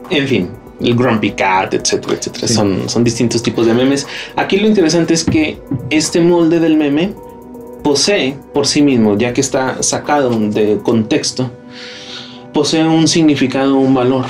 En 0.09 0.27
fin, 0.27 0.49
el 0.79 0.95
Grumpy 0.95 1.31
Cat, 1.31 1.73
etcétera, 1.73 2.13
etcétera. 2.13 2.47
Sí. 2.47 2.53
Son, 2.53 2.87
son 2.87 3.03
distintos 3.03 3.41
tipos 3.41 3.65
de 3.65 3.73
memes. 3.73 4.05
Aquí 4.35 4.57
lo 4.57 4.67
interesante 4.67 5.15
es 5.15 5.23
que 5.23 5.59
este 5.89 6.21
molde 6.21 6.59
del 6.59 6.77
meme 6.77 7.13
posee 7.83 8.37
por 8.53 8.67
sí 8.67 8.81
mismo, 8.81 9.17
ya 9.17 9.33
que 9.33 9.41
está 9.41 9.81
sacado 9.81 10.29
de 10.29 10.79
contexto, 10.83 11.51
posee 12.53 12.87
un 12.87 13.07
significado, 13.07 13.75
un 13.75 13.93
valor 13.93 14.25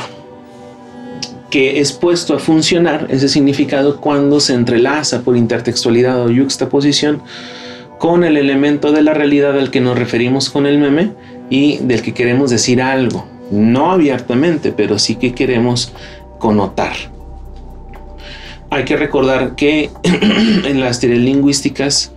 que 1.53 1.80
es 1.80 1.94
puesto 1.94 2.34
a 2.34 2.39
funcionar 2.39 3.06
ese 3.12 3.30
significado 3.30 4.01
cuando 4.01 4.39
se 4.39 4.56
entrelaza 4.56 5.22
por 5.22 5.38
intertextualidad 5.38 6.20
o 6.25 6.32
yuxtaposición 6.32 7.22
con 8.00 8.24
el 8.24 8.38
elemento 8.38 8.92
de 8.92 9.03
la 9.03 9.13
realidad 9.13 9.56
al 9.60 9.70
que 9.70 9.80
nos 9.80 9.96
referimos 9.98 10.50
con 10.50 10.65
el 10.65 10.80
meme 10.80 11.12
y 11.51 11.77
del 11.77 12.01
que 12.01 12.13
queremos 12.13 12.50
decir 12.50 12.82
algo. 12.82 13.27
No 13.51 13.92
abiertamente, 13.92 14.72
pero 14.72 14.98
sí 14.98 15.15
que 15.15 15.36
queremos 15.36 15.94
connotar. 16.39 16.96
Hay 18.72 18.86
que 18.86 18.98
recordar 18.98 19.53
que 19.56 19.92
en 20.03 20.80
las 20.80 21.00
teorías 21.00 21.22
lingüísticas 21.22 22.13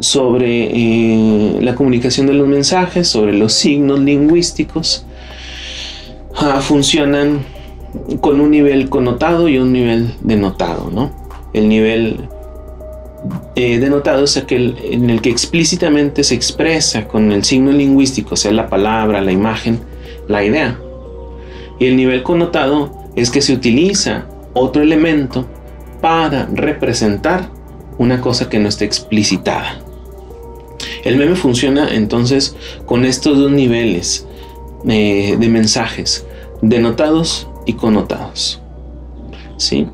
sobre 0.00 0.70
eh, 0.72 1.58
la 1.60 1.74
comunicación 1.74 2.26
de 2.26 2.32
los 2.32 2.48
mensajes, 2.48 3.06
sobre 3.06 3.34
los 3.34 3.52
signos 3.52 4.00
lingüísticos, 4.00 5.04
funcionan 6.60 7.44
con 8.20 8.40
un 8.40 8.50
nivel 8.50 8.88
connotado 8.88 9.48
y 9.48 9.58
un 9.58 9.72
nivel 9.72 10.14
denotado, 10.20 10.90
¿no? 10.92 11.10
El 11.52 11.68
nivel 11.68 12.28
eh, 13.56 13.78
denotado 13.78 14.24
es 14.24 14.36
aquel 14.36 14.76
en 14.82 15.10
el 15.10 15.20
que 15.20 15.30
explícitamente 15.30 16.22
se 16.22 16.34
expresa 16.34 17.08
con 17.08 17.32
el 17.32 17.44
signo 17.44 17.72
lingüístico, 17.72 18.36
sea 18.36 18.52
la 18.52 18.68
palabra, 18.68 19.20
la 19.20 19.32
imagen, 19.32 19.80
la 20.28 20.44
idea. 20.44 20.78
Y 21.80 21.86
el 21.86 21.96
nivel 21.96 22.22
connotado 22.22 22.92
es 23.16 23.30
que 23.30 23.42
se 23.42 23.52
utiliza 23.52 24.26
otro 24.54 24.82
elemento 24.82 25.46
para 26.00 26.46
representar 26.52 27.50
una 27.98 28.20
cosa 28.20 28.48
que 28.48 28.58
no 28.58 28.68
está 28.68 28.84
explicitada. 28.84 29.80
El 31.04 31.16
meme 31.16 31.34
funciona 31.34 31.94
entonces 31.94 32.54
con 32.86 33.04
estos 33.04 33.38
dos 33.38 33.50
niveles 33.50 34.26
eh, 34.88 35.36
de 35.38 35.48
mensajes, 35.48 36.24
denotados 36.62 37.48
y 37.66 37.74
connotados. 37.74 38.60
¿Sí? 39.56 39.88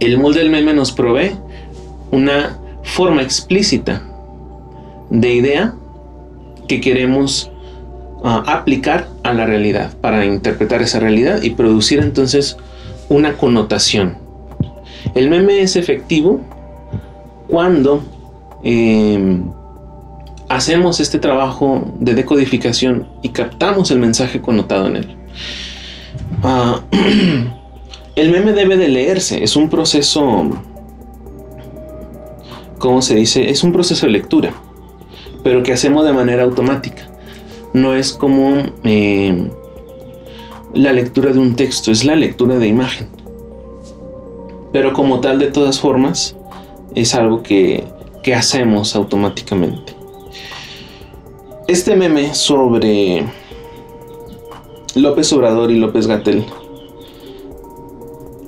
El 0.00 0.18
molde 0.18 0.40
del 0.40 0.50
meme 0.50 0.74
nos 0.74 0.92
provee 0.92 1.32
una 2.10 2.58
forma 2.82 3.22
explícita 3.22 4.02
de 5.10 5.34
idea 5.34 5.74
que 6.68 6.80
queremos 6.80 7.50
uh, 8.22 8.42
aplicar 8.46 9.08
a 9.22 9.32
la 9.32 9.46
realidad 9.46 9.92
para 10.00 10.24
interpretar 10.24 10.82
esa 10.82 11.00
realidad 11.00 11.42
y 11.42 11.50
producir 11.50 11.98
entonces 11.98 12.56
una 13.08 13.36
connotación. 13.36 14.18
El 15.14 15.30
meme 15.30 15.62
es 15.62 15.76
efectivo 15.76 16.40
cuando 17.48 18.02
eh, 18.62 19.40
hacemos 20.48 21.00
este 21.00 21.18
trabajo 21.18 21.92
de 21.98 22.14
decodificación 22.14 23.08
y 23.22 23.30
captamos 23.30 23.90
el 23.90 23.98
mensaje 23.98 24.40
connotado 24.40 24.86
en 24.88 24.96
él. 24.96 25.17
Uh, 26.42 26.78
el 28.16 28.30
meme 28.30 28.52
debe 28.52 28.76
de 28.76 28.88
leerse, 28.88 29.42
es 29.42 29.56
un 29.56 29.68
proceso 29.68 30.50
¿cómo 32.78 33.02
se 33.02 33.16
dice? 33.16 33.50
Es 33.50 33.62
un 33.62 33.72
proceso 33.72 34.06
de 34.06 34.12
lectura, 34.12 34.52
pero 35.42 35.62
que 35.62 35.72
hacemos 35.72 36.04
de 36.04 36.12
manera 36.12 36.44
automática. 36.44 37.02
No 37.74 37.94
es 37.94 38.12
como 38.12 38.62
eh, 38.84 39.50
la 40.74 40.92
lectura 40.92 41.32
de 41.32 41.38
un 41.38 41.54
texto, 41.54 41.90
es 41.90 42.04
la 42.04 42.16
lectura 42.16 42.58
de 42.58 42.68
imagen. 42.68 43.08
Pero 44.72 44.92
como 44.92 45.20
tal, 45.20 45.38
de 45.38 45.50
todas 45.50 45.80
formas, 45.80 46.36
es 46.94 47.14
algo 47.14 47.42
que, 47.42 47.84
que 48.22 48.34
hacemos 48.34 48.94
automáticamente. 48.94 49.94
Este 51.66 51.96
meme 51.96 52.34
sobre 52.34 53.24
López 54.98 55.32
Obrador 55.32 55.70
y 55.70 55.78
López 55.78 56.06
Gatel 56.06 56.44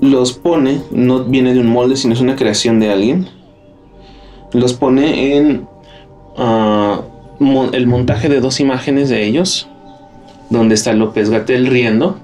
los 0.01 0.33
pone, 0.33 0.81
no 0.89 1.23
viene 1.23 1.53
de 1.53 1.59
un 1.59 1.67
molde, 1.67 1.95
sino 1.95 2.13
es 2.13 2.21
una 2.21 2.35
creación 2.35 2.79
de 2.79 2.89
alguien. 2.89 3.27
Los 4.51 4.73
pone 4.73 5.37
en 5.37 5.67
ah, 6.37 7.01
el 7.71 7.87
montaje 7.87 8.27
de 8.27 8.41
dos 8.41 8.59
imágenes 8.59 9.09
de 9.09 9.25
ellos, 9.25 9.69
donde 10.49 10.75
está 10.75 10.93
López 10.93 11.29
Gatel 11.29 11.67
riendo 11.67 12.17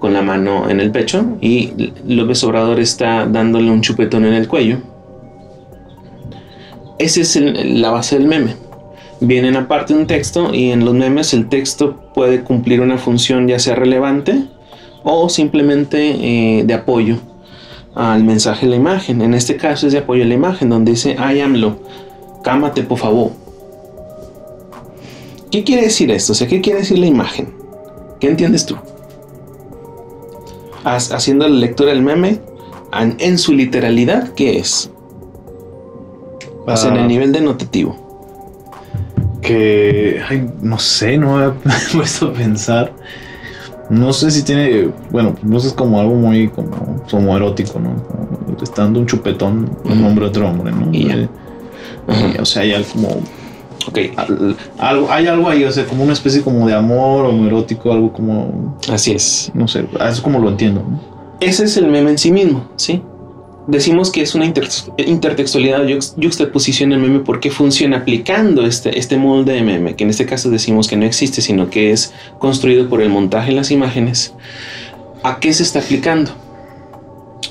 con 0.00 0.14
la 0.14 0.22
mano 0.22 0.70
en 0.70 0.80
el 0.80 0.90
pecho 0.90 1.36
y 1.40 1.92
López 2.06 2.42
Obrador 2.44 2.80
está 2.80 3.26
dándole 3.26 3.70
un 3.70 3.82
chupetón 3.82 4.24
en 4.24 4.32
el 4.32 4.48
cuello. 4.48 4.78
Esa 6.98 7.20
es 7.20 7.36
la 7.36 7.90
base 7.90 8.18
del 8.18 8.26
meme. 8.26 8.54
Vienen 9.20 9.56
aparte 9.56 9.94
un 9.94 10.06
texto 10.06 10.54
y 10.54 10.70
en 10.70 10.84
los 10.84 10.94
memes 10.94 11.34
el 11.34 11.48
texto 11.48 11.96
puede 12.14 12.42
cumplir 12.42 12.80
una 12.80 12.98
función 12.98 13.48
ya 13.48 13.58
sea 13.58 13.74
relevante 13.74 14.44
o 15.02 15.28
simplemente 15.28 16.58
eh, 16.58 16.64
de 16.64 16.74
apoyo 16.74 17.16
al 17.96 18.22
mensaje 18.22 18.66
de 18.66 18.70
la 18.70 18.76
imagen. 18.76 19.20
En 19.22 19.34
este 19.34 19.56
caso 19.56 19.86
es 19.88 19.92
de 19.92 19.98
apoyo 20.00 20.22
a 20.22 20.26
la 20.26 20.34
imagen 20.34 20.68
donde 20.70 20.92
dice 20.92 21.16
I 21.18 21.40
amlo, 21.40 21.78
cámate 22.44 22.82
por 22.82 22.98
favor. 22.98 23.32
¿Qué 25.50 25.64
quiere 25.64 25.82
decir 25.82 26.10
esto? 26.10 26.32
O 26.32 26.34
sea, 26.34 26.46
¿qué 26.46 26.60
quiere 26.60 26.80
decir 26.80 26.98
la 26.98 27.06
imagen? 27.06 27.52
¿Qué 28.20 28.28
entiendes 28.28 28.66
tú? 28.66 28.76
Haciendo 30.84 31.48
la 31.48 31.54
lectura 31.56 31.90
del 31.90 32.02
meme 32.02 32.38
en, 32.92 33.38
su 33.38 33.52
literalidad, 33.52 34.32
¿qué 34.34 34.58
es? 34.58 34.90
Sea, 36.74 36.90
en 36.90 36.98
Ah. 36.98 37.00
el 37.00 37.08
nivel 37.08 37.32
denotativo. 37.32 38.07
Que 39.40 40.20
ay, 40.28 40.48
no 40.60 40.78
sé, 40.78 41.16
no 41.18 41.36
me 41.36 41.44
había 41.44 41.54
puesto 41.92 42.28
a 42.28 42.32
pensar. 42.32 42.92
No 43.90 44.12
sé 44.12 44.30
si 44.30 44.42
tiene, 44.42 44.90
bueno, 45.10 45.34
no 45.42 45.58
sé, 45.60 45.68
es 45.68 45.72
como 45.74 45.98
algo 45.98 46.14
muy 46.14 46.48
como, 46.48 47.02
como 47.10 47.36
erótico, 47.36 47.78
¿no? 47.80 47.94
Como 48.04 48.56
está 48.62 48.82
dando 48.82 49.00
un 49.00 49.06
chupetón 49.06 49.70
un 49.84 50.04
hombre 50.04 50.26
a 50.26 50.28
otro 50.28 50.48
hombre, 50.48 50.72
¿no? 50.72 50.88
Y. 50.92 51.10
Eh, 51.10 51.28
y, 52.36 52.40
o 52.40 52.44
sea, 52.44 52.62
hay 52.62 52.72
algo 52.74 52.88
como 52.92 53.08
Ok, 53.88 53.98
al- 54.16 54.56
algo, 54.78 55.10
hay 55.10 55.26
algo 55.28 55.48
ahí, 55.48 55.64
o 55.64 55.72
sea, 55.72 55.86
como 55.86 56.04
una 56.04 56.12
especie 56.12 56.42
como 56.42 56.66
de 56.66 56.74
amor 56.74 57.24
o 57.26 57.46
erótico, 57.46 57.92
algo 57.92 58.12
como, 58.12 58.76
así 58.92 59.12
es. 59.12 59.50
no 59.54 59.66
sé, 59.68 59.80
eso 59.94 60.04
es 60.08 60.20
como 60.20 60.38
lo 60.40 60.50
entiendo, 60.50 60.82
¿no? 60.86 61.00
Ese 61.40 61.64
es 61.64 61.76
el 61.78 61.86
meme 61.88 62.10
en 62.10 62.18
sí 62.18 62.30
mismo, 62.30 62.68
¿sí? 62.76 63.00
Decimos 63.68 64.10
que 64.10 64.22
es 64.22 64.34
una 64.34 64.46
inter- 64.46 64.66
intertextualidad 65.06 65.82
o 65.84 65.86
yuxtaposición 66.16 66.88
del 66.90 67.00
meme 67.00 67.20
porque 67.20 67.50
funciona 67.50 67.98
aplicando 67.98 68.64
este, 68.66 68.98
este 68.98 69.18
molde 69.18 69.52
de 69.52 69.62
meme, 69.62 69.94
que 69.94 70.04
en 70.04 70.10
este 70.10 70.24
caso 70.24 70.48
decimos 70.50 70.88
que 70.88 70.96
no 70.96 71.04
existe, 71.04 71.42
sino 71.42 71.68
que 71.68 71.92
es 71.92 72.12
construido 72.38 72.88
por 72.88 73.02
el 73.02 73.10
montaje 73.10 73.50
en 73.50 73.56
las 73.56 73.70
imágenes. 73.70 74.32
¿A 75.22 75.38
qué 75.38 75.52
se 75.52 75.62
está 75.64 75.80
aplicando? 75.80 76.30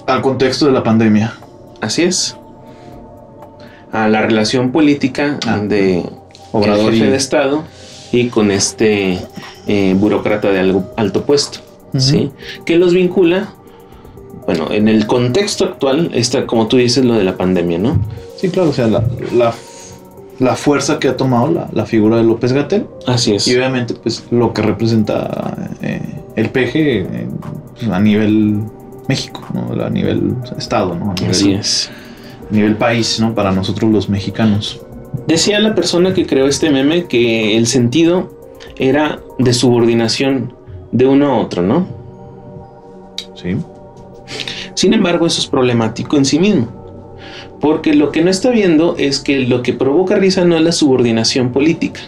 Al 0.07 0.21
contexto 0.23 0.65
de 0.65 0.71
la 0.71 0.81
pandemia. 0.83 1.35
Así 1.81 2.01
es. 2.01 2.35
A 3.91 4.07
la 4.07 4.21
relación 4.23 4.71
política 4.71 5.39
Ah. 5.45 5.59
de 5.59 6.03
Obrador 6.51 6.93
el 6.93 6.99
jefe 6.99 7.07
y- 7.07 7.11
de 7.11 7.17
Estado 7.17 7.63
y 8.11 8.27
con 8.29 8.49
este 8.51 9.19
eh, 9.67 9.93
burócrata 9.97 10.49
de 10.51 10.59
algo 10.61 10.85
alto 10.97 11.25
puesto. 11.25 11.59
¿sí? 11.97 12.31
Que 12.65 12.77
los 12.77 12.93
vincula, 12.93 13.53
bueno, 14.47 14.71
en 14.71 14.87
el 14.87 15.05
contexto 15.05 15.65
actual 15.65 16.09
está, 16.13 16.47
como 16.47 16.67
tú 16.67 16.77
dices, 16.77 17.05
lo 17.05 17.13
de 17.15 17.23
la 17.23 17.37
pandemia, 17.37 17.77
¿no? 17.77 17.99
Sí, 18.37 18.49
claro, 18.49 18.69
o 18.69 18.73
sea, 18.73 18.87
la, 18.87 19.03
la, 19.35 19.53
la 20.39 20.55
fuerza 20.55 20.97
que 20.99 21.09
ha 21.09 21.17
tomado 21.17 21.51
la, 21.51 21.69
la 21.73 21.85
figura 21.85 22.17
de 22.17 22.23
López 22.23 22.53
Gatel 22.53 22.87
Así 23.05 23.35
es. 23.35 23.47
y 23.47 23.55
obviamente 23.55 23.93
pues 23.95 24.23
lo 24.31 24.53
que 24.53 24.61
representa 24.61 25.69
eh, 25.81 26.01
el 26.35 26.49
peje 26.49 27.01
eh, 27.01 27.27
a 27.91 27.99
nivel 27.99 28.61
México, 29.09 29.41
¿no? 29.53 29.83
a 29.83 29.89
nivel 29.89 30.33
estado, 30.57 30.95
¿no? 30.95 31.11
a 31.11 31.13
nivel, 31.15 31.31
Así 31.31 31.51
es. 31.53 31.89
nivel 32.49 32.75
país, 32.77 33.19
¿no? 33.19 33.35
para 33.35 33.51
nosotros 33.51 33.91
los 33.91 34.09
mexicanos. 34.09 34.81
Decía 35.27 35.59
la 35.59 35.75
persona 35.75 36.13
que 36.13 36.25
creó 36.25 36.47
este 36.47 36.69
meme 36.69 37.05
que 37.07 37.57
el 37.57 37.67
sentido 37.67 38.31
era 38.77 39.19
de 39.39 39.53
subordinación 39.53 40.53
de 40.91 41.05
uno 41.07 41.33
a 41.33 41.37
otro, 41.39 41.63
¿no? 41.63 41.87
Sí, 43.35 43.57
Sin 44.77 44.93
embargo, 44.93 45.25
eso 45.25 45.41
es 45.41 45.47
problemático 45.47 46.17
en 46.17 46.25
sí 46.25 46.37
mismo. 46.37 46.67
Porque 47.59 47.95
lo 47.95 48.11
que 48.11 48.23
no 48.23 48.29
está 48.29 48.51
viendo 48.51 48.95
es 48.99 49.19
que 49.19 49.39
lo 49.39 49.63
que 49.63 49.73
provoca 49.73 50.17
risa 50.17 50.45
no 50.45 50.55
es 50.55 50.61
la 50.61 50.71
subordinación 50.71 51.51
política. 51.51 52.01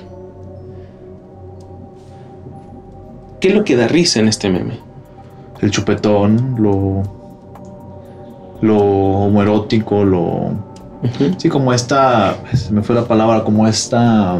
¿Qué 3.42 3.48
es 3.48 3.56
lo 3.56 3.64
que 3.64 3.76
da 3.76 3.88
risa 3.88 4.20
en 4.20 4.28
este 4.28 4.52
meme? 4.52 4.88
el 5.62 5.72
chupetón, 5.72 6.58
lo, 6.60 7.02
lo 8.62 8.78
homoerótico, 8.78 10.06
lo... 10.06 10.52
Sí, 11.38 11.50
como 11.50 11.74
esta, 11.74 12.38
se 12.54 12.72
me 12.72 12.84
fue 12.84 12.96
la 12.96 13.06
palabra, 13.06 13.44
como 13.44 13.68
esta... 13.68 14.38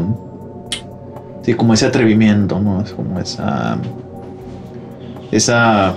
Sí, 1.42 1.54
como 1.54 1.74
ese 1.74 1.86
atrevimiento, 1.86 2.60
¿no? 2.60 2.80
Es 2.80 2.92
como 2.92 3.18
esa... 3.18 3.76
Esa... 5.32 5.96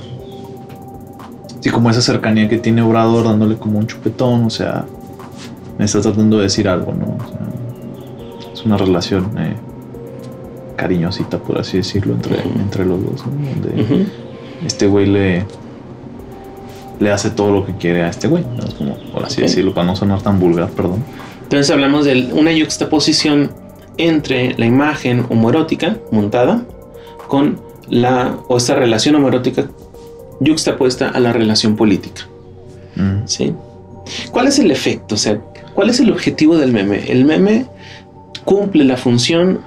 Sí, 1.64 1.70
como 1.70 1.90
esa 1.90 2.02
cercanía 2.02 2.50
que 2.50 2.58
tiene 2.58 2.82
Obrador 2.82 3.24
dándole 3.24 3.56
como 3.56 3.80
un 3.80 3.88
chupetón, 3.88 4.44
o 4.44 4.50
sea, 4.50 4.84
me 5.78 5.86
está 5.86 6.02
tratando 6.02 6.36
de 6.36 6.44
decir 6.44 6.68
algo, 6.68 6.92
¿no? 6.92 7.16
O 7.16 7.30
sea, 7.30 8.52
es 8.54 8.66
una 8.66 8.76
relación 8.76 9.32
eh, 9.38 9.56
cariñosita, 10.76 11.38
por 11.38 11.58
así 11.58 11.78
decirlo, 11.78 12.16
entre, 12.16 12.42
entre 12.42 12.84
los 12.84 13.02
dos, 13.02 13.26
¿no? 13.26 13.32
Donde 13.32 14.08
este 14.66 14.88
güey 14.88 15.06
le, 15.06 15.46
le 17.00 17.12
hace 17.14 17.30
todo 17.30 17.54
lo 17.54 17.66
que 17.66 17.78
quiere 17.78 18.04
a 18.04 18.10
este 18.10 18.28
güey, 18.28 18.44
¿no? 18.44 18.66
Es 18.66 18.74
como, 18.74 18.98
por 19.14 19.24
así 19.24 19.42
decirlo, 19.42 19.74
para 19.74 19.88
no 19.88 19.96
sonar 19.96 20.22
tan 20.22 20.42
vulgar, 20.42 20.68
perdón. 20.72 21.02
Entonces 21.44 21.72
hablamos 21.72 22.04
de 22.04 22.30
una 22.34 22.52
yuxtaposición 22.52 23.52
entre 23.96 24.54
la 24.58 24.66
imagen 24.66 25.28
homoerótica 25.30 25.96
montada 26.12 26.66
con 27.30 27.62
la 27.90 28.36
o 28.50 28.58
esta 28.58 28.76
relación 28.76 29.16
homoerótica 29.16 29.70
yuxtapuesta 30.40 31.10
a 31.10 31.20
la 31.20 31.34
relación 31.34 31.76
política. 31.76 32.24
Mm. 32.96 33.26
¿sí? 33.28 33.54
¿Cuál 34.32 34.48
es 34.48 34.60
el 34.60 34.72
efecto? 34.72 35.16
O 35.16 35.18
sea, 35.18 35.40
¿cuál 35.74 35.90
es 35.90 36.00
el 36.00 36.12
objetivo 36.12 36.58
del 36.58 36.72
meme? 36.72 37.04
El 37.12 37.26
meme 37.26 37.66
cumple 38.46 38.84
la 38.84 38.98
función 38.98 39.62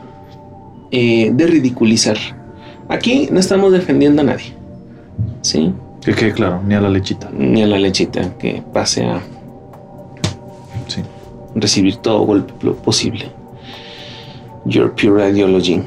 eh, 0.91 1.31
de 1.33 1.47
ridiculizar. 1.47 2.17
Aquí 2.89 3.29
no 3.33 3.41
estamos 3.41 3.73
defendiendo 3.73 4.23
a 4.23 4.25
nadie, 4.25 4.53
¿sí? 5.43 5.73
Que 6.03 6.15
quede 6.15 6.33
claro, 6.33 6.63
ni 6.65 6.75
a 6.75 6.81
la 6.81 6.89
lechita. 6.89 7.29
Ni 7.37 7.63
a 7.63 7.67
la 7.67 7.79
lechita 7.79 8.37
que 8.39 8.63
pase 8.73 9.05
a 9.05 9.21
Sí. 10.87 11.03
recibir 11.57 11.97
todo 11.97 12.21
golpe 12.21 12.53
posible. 12.85 13.29
Your 14.67 14.95
pure 14.95 15.29
ideology. 15.31 15.83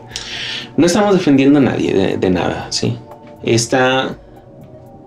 no 0.76 0.86
estamos 0.86 1.14
defendiendo 1.14 1.58
a 1.58 1.62
nadie 1.62 1.92
de, 1.92 2.16
de 2.16 2.30
nada, 2.30 2.68
¿sí? 2.70 2.96
Está. 3.44 4.16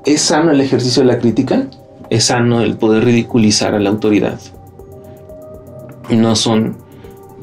Es 0.05 0.21
sano 0.21 0.51
el 0.51 0.61
ejercicio 0.61 1.03
de 1.03 1.07
la 1.07 1.19
crítica, 1.19 1.67
es 2.09 2.25
sano 2.25 2.61
el 2.61 2.77
poder 2.77 3.03
ridiculizar 3.03 3.75
a 3.75 3.79
la 3.79 3.89
autoridad. 3.89 4.39
No 6.09 6.35
son 6.35 6.77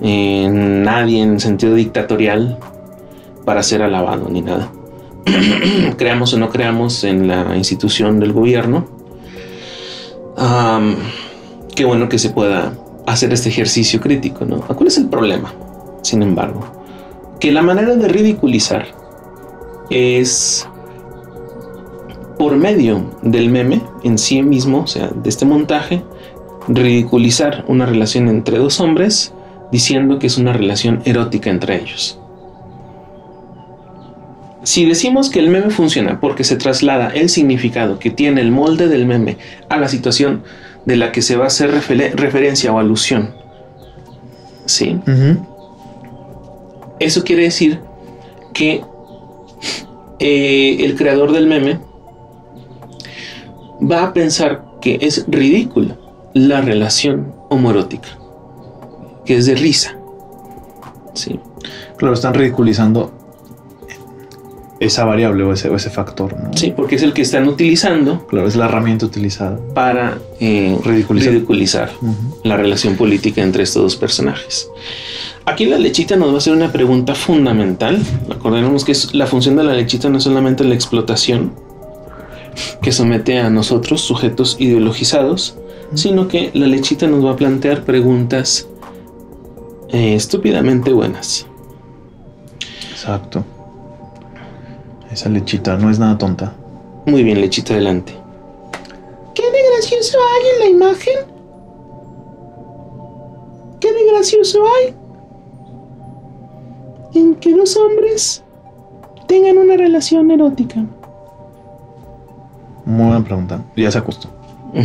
eh, 0.01 0.49
nadie 0.51 1.23
en 1.23 1.41
sentido 1.41 1.75
dictatorial 1.75 2.59
para 3.45 3.63
ser 3.63 3.83
alabado 3.83 4.29
ni 4.31 4.41
nada. 4.41 4.71
creamos 5.97 6.33
o 6.35 6.39
no 6.39 6.51
creamos 6.51 7.05
en 7.05 7.29
la 7.29 7.57
institución 7.57 8.21
del 8.21 8.33
gobierno. 8.33 8.87
Qué 11.75 11.85
bueno 11.85 12.09
que 12.09 12.19
se 12.19 12.31
pueda 12.31 12.73
hacer 13.07 13.33
este 13.33 13.49
ejercicio 13.49 14.01
crítico, 14.01 14.45
¿no? 14.45 14.61
¿Cuál 14.61 14.87
es 14.87 14.97
el 14.97 15.09
problema? 15.09 15.53
Sin 16.03 16.23
embargo, 16.23 16.65
que 17.41 17.51
la 17.51 17.63
manera 17.63 17.97
de 17.97 18.09
ridiculizar 18.09 18.87
es 19.91 20.69
por 22.39 22.57
medio 22.57 23.19
del 23.23 23.49
meme 23.49 23.81
en 24.03 24.19
sí 24.19 24.43
mismo, 24.43 24.81
o 24.81 24.87
sea, 24.87 25.09
de 25.09 25.29
este 25.29 25.45
montaje, 25.45 26.03
ridiculizar 26.69 27.65
una 27.69 27.87
relación 27.87 28.29
entre 28.29 28.59
dos 28.59 28.81
hombres 28.81 29.33
diciendo 29.71 30.19
que 30.19 30.27
es 30.27 30.39
una 30.39 30.53
relación 30.53 31.03
erótica 31.05 31.51
entre 31.51 31.81
ellos. 31.81 32.19
Si 34.63 34.87
decimos 34.87 35.29
que 35.29 35.41
el 35.41 35.51
meme 35.51 35.71
funciona 35.71 36.21
porque 36.21 36.43
se 36.43 36.57
traslada 36.57 37.09
el 37.09 37.29
significado 37.29 37.99
que 37.99 38.11
tiene 38.11 38.41
el 38.41 38.51
molde 38.51 38.89
del 38.89 39.05
meme 39.05 39.37
a 39.69 39.77
la 39.77 39.89
situación 39.89 40.43
de 40.87 40.97
la 40.97 41.13
que 41.13 41.23
se 41.23 41.37
va 41.37 41.45
a 41.45 41.49
hacer 41.49 41.71
referencia 41.71 42.73
o 42.73 42.79
alusión. 42.79 43.35
¿Sí? 44.65 44.99
Eso 46.99 47.25
quiere 47.25 47.43
decir 47.43 47.81
que 48.55 48.83
eh, 50.19 50.77
el 50.81 50.97
creador 50.97 51.33
del 51.33 51.47
meme 51.47 51.79
va 53.91 54.05
a 54.05 54.13
pensar 54.13 54.65
que 54.81 54.99
es 55.01 55.25
ridícula 55.29 55.97
la 56.35 56.61
relación 56.61 57.33
homoerótica, 57.51 58.09
que 59.25 59.37
es 59.37 59.47
de 59.47 59.55
risa. 59.55 59.97
¿Sí? 61.15 61.39
Claro, 61.97 62.15
están 62.15 62.35
ridiculizando 62.35 63.13
esa 64.81 65.05
variable 65.05 65.45
o 65.45 65.53
ese, 65.53 65.69
o 65.71 65.77
ese 65.77 65.89
factor, 65.89 66.35
¿no? 66.37 66.51
sí, 66.55 66.73
porque 66.77 66.97
es 66.97 67.03
el 67.03 67.13
que 67.13 67.23
están 67.23 67.47
utilizando 67.49 68.27
Claro, 68.27 68.49
es 68.49 68.57
la 68.57 68.67
herramienta 68.67 69.07
utilizada. 69.07 69.59
para 69.73 70.19
eh, 70.41 70.77
Ridiculizar. 70.85 71.91
la 72.43 72.57
relación 72.57 72.97
política 72.97 73.41
entre 73.43 73.63
estos 73.63 73.83
dos 73.83 73.97
personajes. 73.97 74.69
Aquí 75.47 75.67
la 75.67 75.79
lechita 75.79 76.17
nos 76.17 76.31
va 76.31 76.35
a 76.35 76.39
hacer 76.39 76.53
una 76.55 76.73
pregunta 76.73 77.15
fundamental. 77.15 78.03
Acordemos 78.31 78.85
que 78.85 78.93
es- 78.93 79.15
la 79.15 79.27
función 79.27 79.57
de 79.57 79.63
la 79.65 79.73
lechita 79.75 80.09
no 80.09 80.19
es 80.19 80.25
solamente 80.25 80.65
la 80.65 80.75
explotación 80.75 81.53
que 82.83 82.93
somete 82.93 83.39
a 83.39 83.51
nosotros, 83.51 84.01
sujetos 84.01 84.57
ideologizados, 84.59 85.57
sino 85.95 86.29
que 86.29 86.51
la 86.55 86.67
lechita 86.67 87.07
nos 87.07 87.25
va 87.25 87.33
a 87.33 87.37
plantear 87.37 87.85
preguntas 87.85 88.69
eh, 89.91 90.15
estúpidamente 90.15 90.93
buenas. 90.93 91.47
Exacto. 92.91 93.45
Esa 95.11 95.29
lechita 95.29 95.77
no 95.77 95.91
es 95.91 95.99
nada 95.99 96.19
tonta. 96.19 96.55
Muy 97.07 97.23
bien, 97.23 97.41
lechita, 97.41 97.75
adelante. 97.75 98.15
¿Qué 99.35 99.43
de 99.43 99.59
gracioso 99.73 100.19
hay 100.19 100.49
en 100.55 100.59
la 100.61 100.67
imagen? 100.67 101.15
¿Qué 103.81 103.93
de 103.93 104.07
gracioso 104.11 104.65
hay? 104.65 104.95
En 107.15 107.35
que 107.37 107.53
dos 107.53 107.77
hombres 107.77 108.43
tengan 109.29 109.59
una 109.59 109.77
relación 109.77 110.31
erótica. 110.31 110.85
Muy 112.85 113.07
buena 113.07 113.25
pregunta. 113.25 113.61
Ya 113.77 113.91
se 113.91 113.99
acostó. 113.99 114.29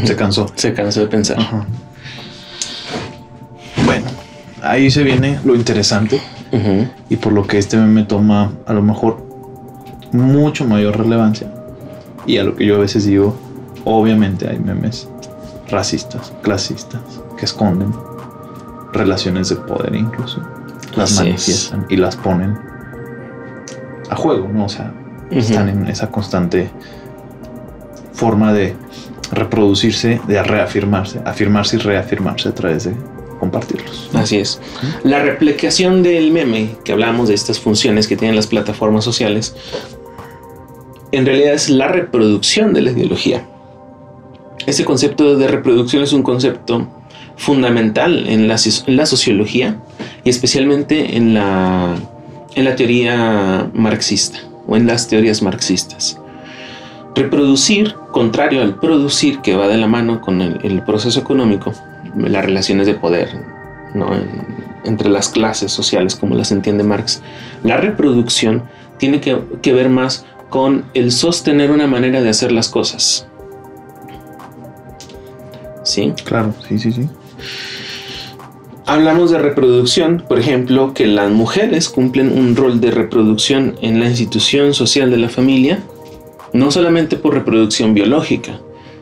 Se 0.06 0.16
cansó. 0.16 0.48
Se 0.56 0.74
cansó 0.74 1.00
de 1.02 1.08
pensar. 1.08 1.40
Ajá. 1.40 1.66
Bueno, 3.86 4.06
ahí 4.62 4.92
se 4.92 5.04
viene 5.04 5.40
lo 5.44 5.56
interesante 5.56 6.22
y 7.10 7.16
por 7.16 7.34
lo 7.34 7.46
que 7.46 7.58
este 7.58 7.78
meme 7.78 8.04
toma 8.04 8.52
a 8.66 8.74
lo 8.74 8.82
mejor 8.82 9.26
mucho 10.12 10.66
mayor 10.66 10.98
relevancia. 10.98 11.52
Y 12.26 12.38
a 12.38 12.44
lo 12.44 12.56
que 12.56 12.66
yo 12.66 12.76
a 12.76 12.80
veces 12.80 13.06
digo, 13.06 13.36
obviamente 13.86 14.48
hay 14.48 14.60
memes 14.60 15.08
racistas, 15.70 16.34
clasistas, 16.42 17.02
que 17.38 17.46
esconden 17.46 17.92
relaciones 18.94 19.50
de 19.50 19.56
poder 19.56 19.96
incluso. 19.96 20.42
Las 20.96 21.12
Así 21.12 21.22
es. 21.22 21.26
manifiestan 21.26 21.86
y 21.90 21.98
las 21.98 22.16
ponen 22.16 22.58
a 24.10 24.16
juego, 24.16 24.48
¿no? 24.48 24.66
O 24.66 24.70
sea, 24.70 24.94
están 25.32 25.70
en 25.70 25.88
esa 25.88 26.10
constante 26.10 26.70
forma 28.20 28.54
de 28.54 28.76
reproducirse, 29.32 30.20
de 30.28 30.44
reafirmarse, 30.44 31.22
afirmarse 31.26 31.78
y 31.78 31.80
reafirmarse 31.80 32.50
a 32.50 32.54
través 32.54 32.84
de 32.84 32.94
compartirlos. 33.40 34.10
Así 34.14 34.38
es. 34.38 34.60
La 35.04 35.22
replicación 35.24 36.04
del 36.04 36.32
meme, 36.32 36.76
que 36.84 36.92
hablamos 36.92 37.30
de 37.30 37.36
estas 37.36 37.60
funciones 37.60 38.08
que 38.08 38.18
tienen 38.18 38.36
las 38.36 38.48
plataformas 38.48 39.06
sociales, 39.06 39.56
en 41.12 41.26
realidad 41.26 41.54
es 41.54 41.70
la 41.70 41.88
reproducción 41.88 42.74
de 42.74 42.82
la 42.82 42.92
ideología. 42.92 43.48
Ese 44.68 44.84
concepto 44.84 45.38
de 45.38 45.48
reproducción 45.48 46.04
es 46.04 46.12
un 46.12 46.22
concepto 46.22 46.88
fundamental 47.38 48.28
en 48.28 48.50
la, 48.50 48.58
en 48.86 48.96
la 48.98 49.06
sociología 49.06 49.80
y 50.26 50.30
especialmente 50.30 51.16
en 51.16 51.34
la, 51.34 51.96
en 52.56 52.66
la 52.66 52.76
teoría 52.76 53.72
marxista 53.74 54.40
o 54.68 54.76
en 54.76 54.86
las 54.86 55.08
teorías 55.08 55.42
marxistas. 55.42 56.19
Reproducir, 57.16 57.96
contrario 58.12 58.62
al 58.62 58.76
producir, 58.80 59.40
que 59.40 59.56
va 59.56 59.68
de 59.68 59.78
la 59.78 59.88
mano 59.88 60.22
con 60.22 60.42
el, 60.42 60.60
el 60.64 60.84
proceso 60.84 61.20
económico, 61.20 61.74
las 62.16 62.46
relaciones 62.46 62.88
de 62.88 62.94
poder 62.96 63.30
¿no? 63.94 64.14
En- 64.14 64.70
entre 64.86 65.10
las 65.10 65.28
clases 65.30 65.72
sociales, 65.74 66.16
como 66.16 66.36
las 66.36 66.52
entiende 66.52 66.84
Marx, 66.84 67.22
la 67.64 67.78
reproducción 67.78 68.64
tiene 68.98 69.20
que, 69.20 69.38
que 69.62 69.74
ver 69.74 69.90
más 69.90 70.26
con 70.50 70.86
el 70.94 71.12
sostener 71.12 71.72
una 71.72 71.86
manera 71.88 72.22
de 72.22 72.30
hacer 72.30 72.52
las 72.52 72.70
cosas. 72.70 73.28
¿Sí? 75.84 76.14
Claro, 76.24 76.54
sí, 76.68 76.80
sí, 76.80 76.92
sí. 76.92 77.10
Hablamos 78.86 79.32
de 79.32 79.38
reproducción, 79.38 80.24
por 80.28 80.40
ejemplo, 80.40 80.94
que 80.94 81.06
las 81.06 81.30
mujeres 81.30 81.90
cumplen 81.90 82.36
un 82.36 82.56
rol 82.56 82.80
de 82.82 82.92
reproducción 82.92 83.76
en 83.82 84.00
la 84.00 84.08
institución 84.10 84.74
social 84.74 85.12
de 85.12 85.18
la 85.18 85.30
familia, 85.30 85.80
no 86.54 86.72
solamente 86.72 87.16
por 87.18 87.34
reproducción 87.34 87.94
biológica, 87.94 88.60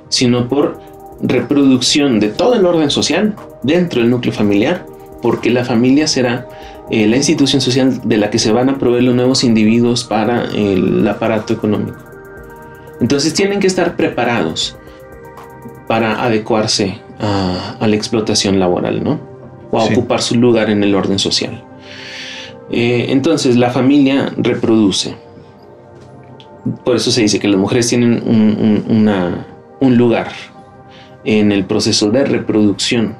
sino 0.10 0.48
por 0.48 0.80
reproducción 1.22 2.20
de 2.20 2.30
todo 2.30 2.56
el 2.56 2.66
orden 2.66 2.90
social 2.92 3.36
dentro 3.64 4.02
del 4.02 4.10
núcleo 4.10 4.34
familiar, 4.34 4.86
porque 5.22 5.50
la 5.50 5.66
familia 5.66 6.08
será 6.08 6.48
eh, 6.92 7.08
la 7.08 7.18
institución 7.18 7.62
social 7.62 8.02
de 8.04 8.18
la 8.18 8.30
que 8.30 8.40
se 8.40 8.52
van 8.52 8.70
a 8.70 8.78
proveer 8.78 9.04
los 9.04 9.16
nuevos 9.16 9.44
individuos 9.44 10.04
para 10.04 10.46
el 10.46 11.06
aparato 11.08 11.54
económico. 11.54 11.98
Entonces 13.02 13.34
tienen 13.34 13.60
que 13.60 13.68
estar 13.68 13.96
preparados 13.96 14.78
para 15.88 16.24
adecuarse 16.24 17.00
a, 17.20 17.78
a 17.80 17.88
la 17.88 17.96
explotación 17.96 18.60
laboral, 18.60 19.04
¿no? 19.04 19.20
O 19.72 19.80
a 19.80 19.82
Sí. 19.88 19.94
ocupar 19.94 20.22
su 20.22 20.36
lugar 20.36 20.70
en 20.70 20.84
el 20.84 20.96
orden 20.96 21.20
social. 21.20 21.64
Eh, 22.70 23.08
entonces 23.10 23.56
la 23.58 23.70
familia 23.72 24.32
reproduce. 24.38 25.16
Por 26.84 26.96
eso 26.96 27.12
se 27.12 27.22
dice 27.22 27.40
que 27.40 27.48
las 27.48 27.60
mujeres 27.60 27.88
tienen 27.88 28.22
un, 28.26 28.84
un- 28.88 28.98
una- 28.98 29.46
un 29.80 29.98
lugar 29.98 30.30
en 31.24 31.52
el 31.52 31.66
proceso 31.66 32.10
de 32.10 32.24
reproducción, 32.26 33.16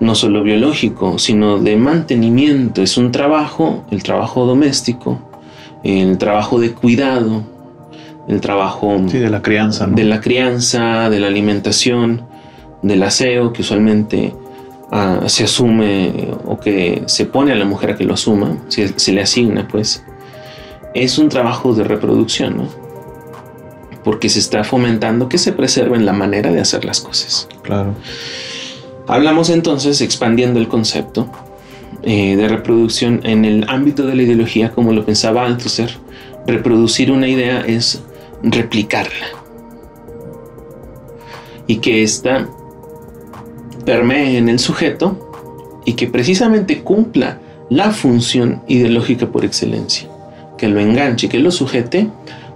no 0.00 0.14
solo 0.14 0.42
biológico, 0.42 1.18
sino 1.18 1.58
de 1.58 1.76
mantenimiento. 1.76 2.82
Es 2.82 2.96
un 2.96 3.12
trabajo, 3.12 3.84
el 3.90 4.02
trabajo 4.02 4.46
doméstico, 4.46 5.18
el 5.84 6.16
trabajo 6.18 6.58
de 6.60 6.72
cuidado, 6.72 7.42
el 8.28 8.40
trabajo 8.40 9.00
Sí, 9.08 9.18
de 9.18 9.30
la 9.30 9.42
crianza, 9.42 9.86
¿no? 9.86 9.96
de 9.96 10.04
la 10.04 10.20
crianza, 10.20 11.10
de 11.10 11.20
la 11.20 11.26
alimentación, 11.26 12.22
del 12.82 13.02
aseo, 13.02 13.52
que 13.52 13.62
usualmente 13.62 14.32
ah, 14.90 15.20
se 15.26 15.44
asume 15.44 16.28
o 16.46 16.58
que 16.58 17.02
se 17.06 17.26
pone 17.26 17.52
a 17.52 17.56
la 17.56 17.64
mujer 17.64 17.90
a 17.90 17.96
que 17.96 18.04
lo 18.04 18.14
asuma, 18.14 18.56
se, 18.68 18.96
se 18.98 19.12
le 19.12 19.22
asigna, 19.22 19.66
pues, 19.68 20.04
es 20.94 21.18
un 21.18 21.28
trabajo 21.28 21.74
de 21.74 21.84
reproducción, 21.84 22.56
¿no? 22.56 22.68
Porque 24.04 24.28
se 24.28 24.40
está 24.40 24.64
fomentando 24.64 25.28
que 25.28 25.38
se 25.38 25.52
preserven 25.52 26.04
la 26.04 26.12
manera 26.12 26.50
de 26.50 26.60
hacer 26.60 26.84
las 26.84 27.00
cosas. 27.00 27.48
Claro. 27.62 27.94
Hablamos 29.06 29.50
entonces, 29.50 30.00
expandiendo 30.00 30.58
el 30.58 30.68
concepto 30.68 31.30
eh, 32.02 32.36
de 32.36 32.48
reproducción 32.48 33.20
en 33.24 33.44
el 33.44 33.64
ámbito 33.68 34.06
de 34.06 34.16
la 34.16 34.22
ideología, 34.22 34.72
como 34.72 34.92
lo 34.92 35.04
pensaba 35.04 35.46
Althusser, 35.46 35.90
reproducir 36.46 37.12
una 37.12 37.28
idea 37.28 37.60
es 37.60 38.02
replicarla. 38.42 39.26
Y 41.66 41.76
que 41.76 42.02
ésta 42.02 42.48
permee 43.84 44.36
en 44.38 44.48
el 44.48 44.58
sujeto 44.58 45.30
y 45.84 45.94
que 45.94 46.06
precisamente 46.06 46.82
cumpla 46.82 47.40
la 47.70 47.90
función 47.90 48.62
ideológica 48.68 49.26
por 49.30 49.44
excelencia. 49.44 50.11
Que 50.62 50.68
lo 50.68 50.78
enganche, 50.78 51.28
que 51.28 51.40
lo 51.40 51.50
sujete 51.50 52.08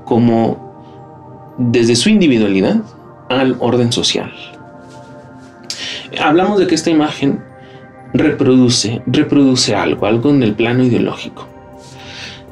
como 0.04 1.56
desde 1.58 1.96
su 1.96 2.08
individualidad 2.08 2.76
al 3.28 3.56
orden 3.58 3.90
social. 3.90 4.30
Hablamos 6.22 6.60
de 6.60 6.68
que 6.68 6.76
esta 6.76 6.90
imagen 6.90 7.42
reproduce, 8.14 9.02
reproduce 9.06 9.74
algo, 9.74 10.06
algo 10.06 10.30
en 10.30 10.44
el 10.44 10.54
plano 10.54 10.84
ideológico. 10.84 11.48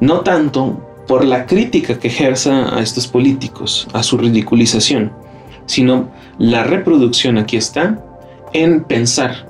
No 0.01 0.19
tanto 0.19 0.85
por 1.07 1.23
la 1.23 1.45
crítica 1.45 1.99
que 1.99 2.09
ejerza 2.09 2.75
a 2.77 2.81
estos 2.81 3.07
políticos, 3.07 3.87
a 3.93 4.03
su 4.03 4.17
ridiculización, 4.17 5.13
sino 5.67 6.09
la 6.37 6.65
reproducción 6.65 7.37
aquí 7.37 7.55
está 7.55 8.03
en 8.51 8.83
pensar 8.83 9.47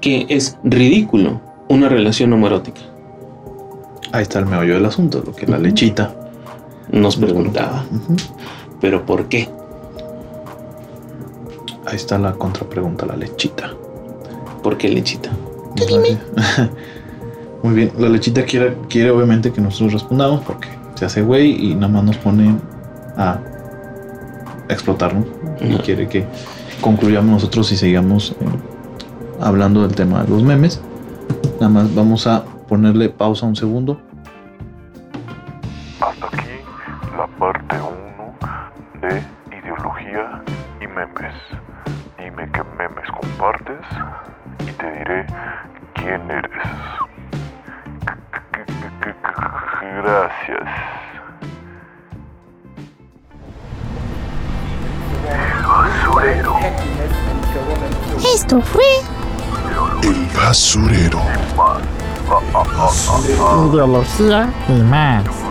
que 0.00 0.26
es 0.28 0.58
ridículo 0.64 1.40
una 1.68 1.88
relación 1.88 2.32
homoerótica. 2.32 2.80
Ahí 4.14 4.22
está 4.22 4.38
el 4.38 4.46
meollo 4.46 4.74
del 4.74 4.86
asunto, 4.86 5.24
lo 5.26 5.34
que 5.34 5.44
la 5.44 5.58
lechita 5.58 6.14
Nos 6.92 7.16
preguntaba. 7.16 7.84
¿pero 8.80 9.04
por 9.04 9.24
qué? 9.24 9.48
Ahí 11.84 11.96
está 11.96 12.16
la 12.16 12.32
contrapregunta, 12.34 13.06
la 13.06 13.16
lechita. 13.16 13.72
¿Por 14.62 14.78
qué 14.78 14.88
lechita? 14.88 15.30
Sé. 15.76 16.16
Muy 17.64 17.74
bien, 17.74 17.92
la 17.98 18.08
lechita 18.08 18.44
quiere, 18.44 18.76
quiere 18.88 19.10
obviamente 19.10 19.52
que 19.52 19.60
nosotros 19.60 19.94
respondamos 19.94 20.42
porque 20.42 20.68
se 20.94 21.06
hace 21.06 21.20
güey 21.20 21.70
y 21.70 21.74
nada 21.74 21.88
más 21.88 22.04
nos 22.04 22.16
pone 22.18 22.54
a 23.16 23.40
explotar, 24.68 25.12
¿no? 25.12 25.24
Y 25.60 25.74
quiere 25.78 26.08
que 26.08 26.24
concluyamos 26.80 27.32
nosotros 27.32 27.72
y 27.72 27.76
sigamos 27.76 28.30
eh, 28.30 28.44
hablando 29.40 29.82
del 29.82 29.96
tema 29.96 30.22
de 30.22 30.28
los 30.28 30.44
memes. 30.44 30.80
Nada 31.58 31.68
más 31.68 31.92
vamos 31.96 32.28
a 32.28 32.44
ponerle 32.66 33.08
pausa 33.08 33.46
un 33.46 33.56
segundo. 33.56 34.00
Hasta 36.00 36.26
aquí 36.26 36.60
la 37.16 37.26
parte 37.38 37.76
1 37.76 38.34
de 39.00 39.22
ideología 39.56 40.42
y 40.80 40.86
memes. 40.86 41.34
Dime 42.18 42.50
qué 42.52 42.62
memes 42.78 43.10
compartes 43.20 43.86
y 44.60 44.72
te 44.72 44.90
diré 44.90 45.26
quién 45.94 46.30
eres. 46.30 46.64
Gracias. 50.02 50.68
Esto 58.34 58.60
fue 58.60 58.84
El 60.02 60.26
basurero. 60.36 61.20
Ideología 63.68 64.52
y 64.68 64.82
más. 64.82 65.24
Come 65.24 65.38
on. 65.38 65.43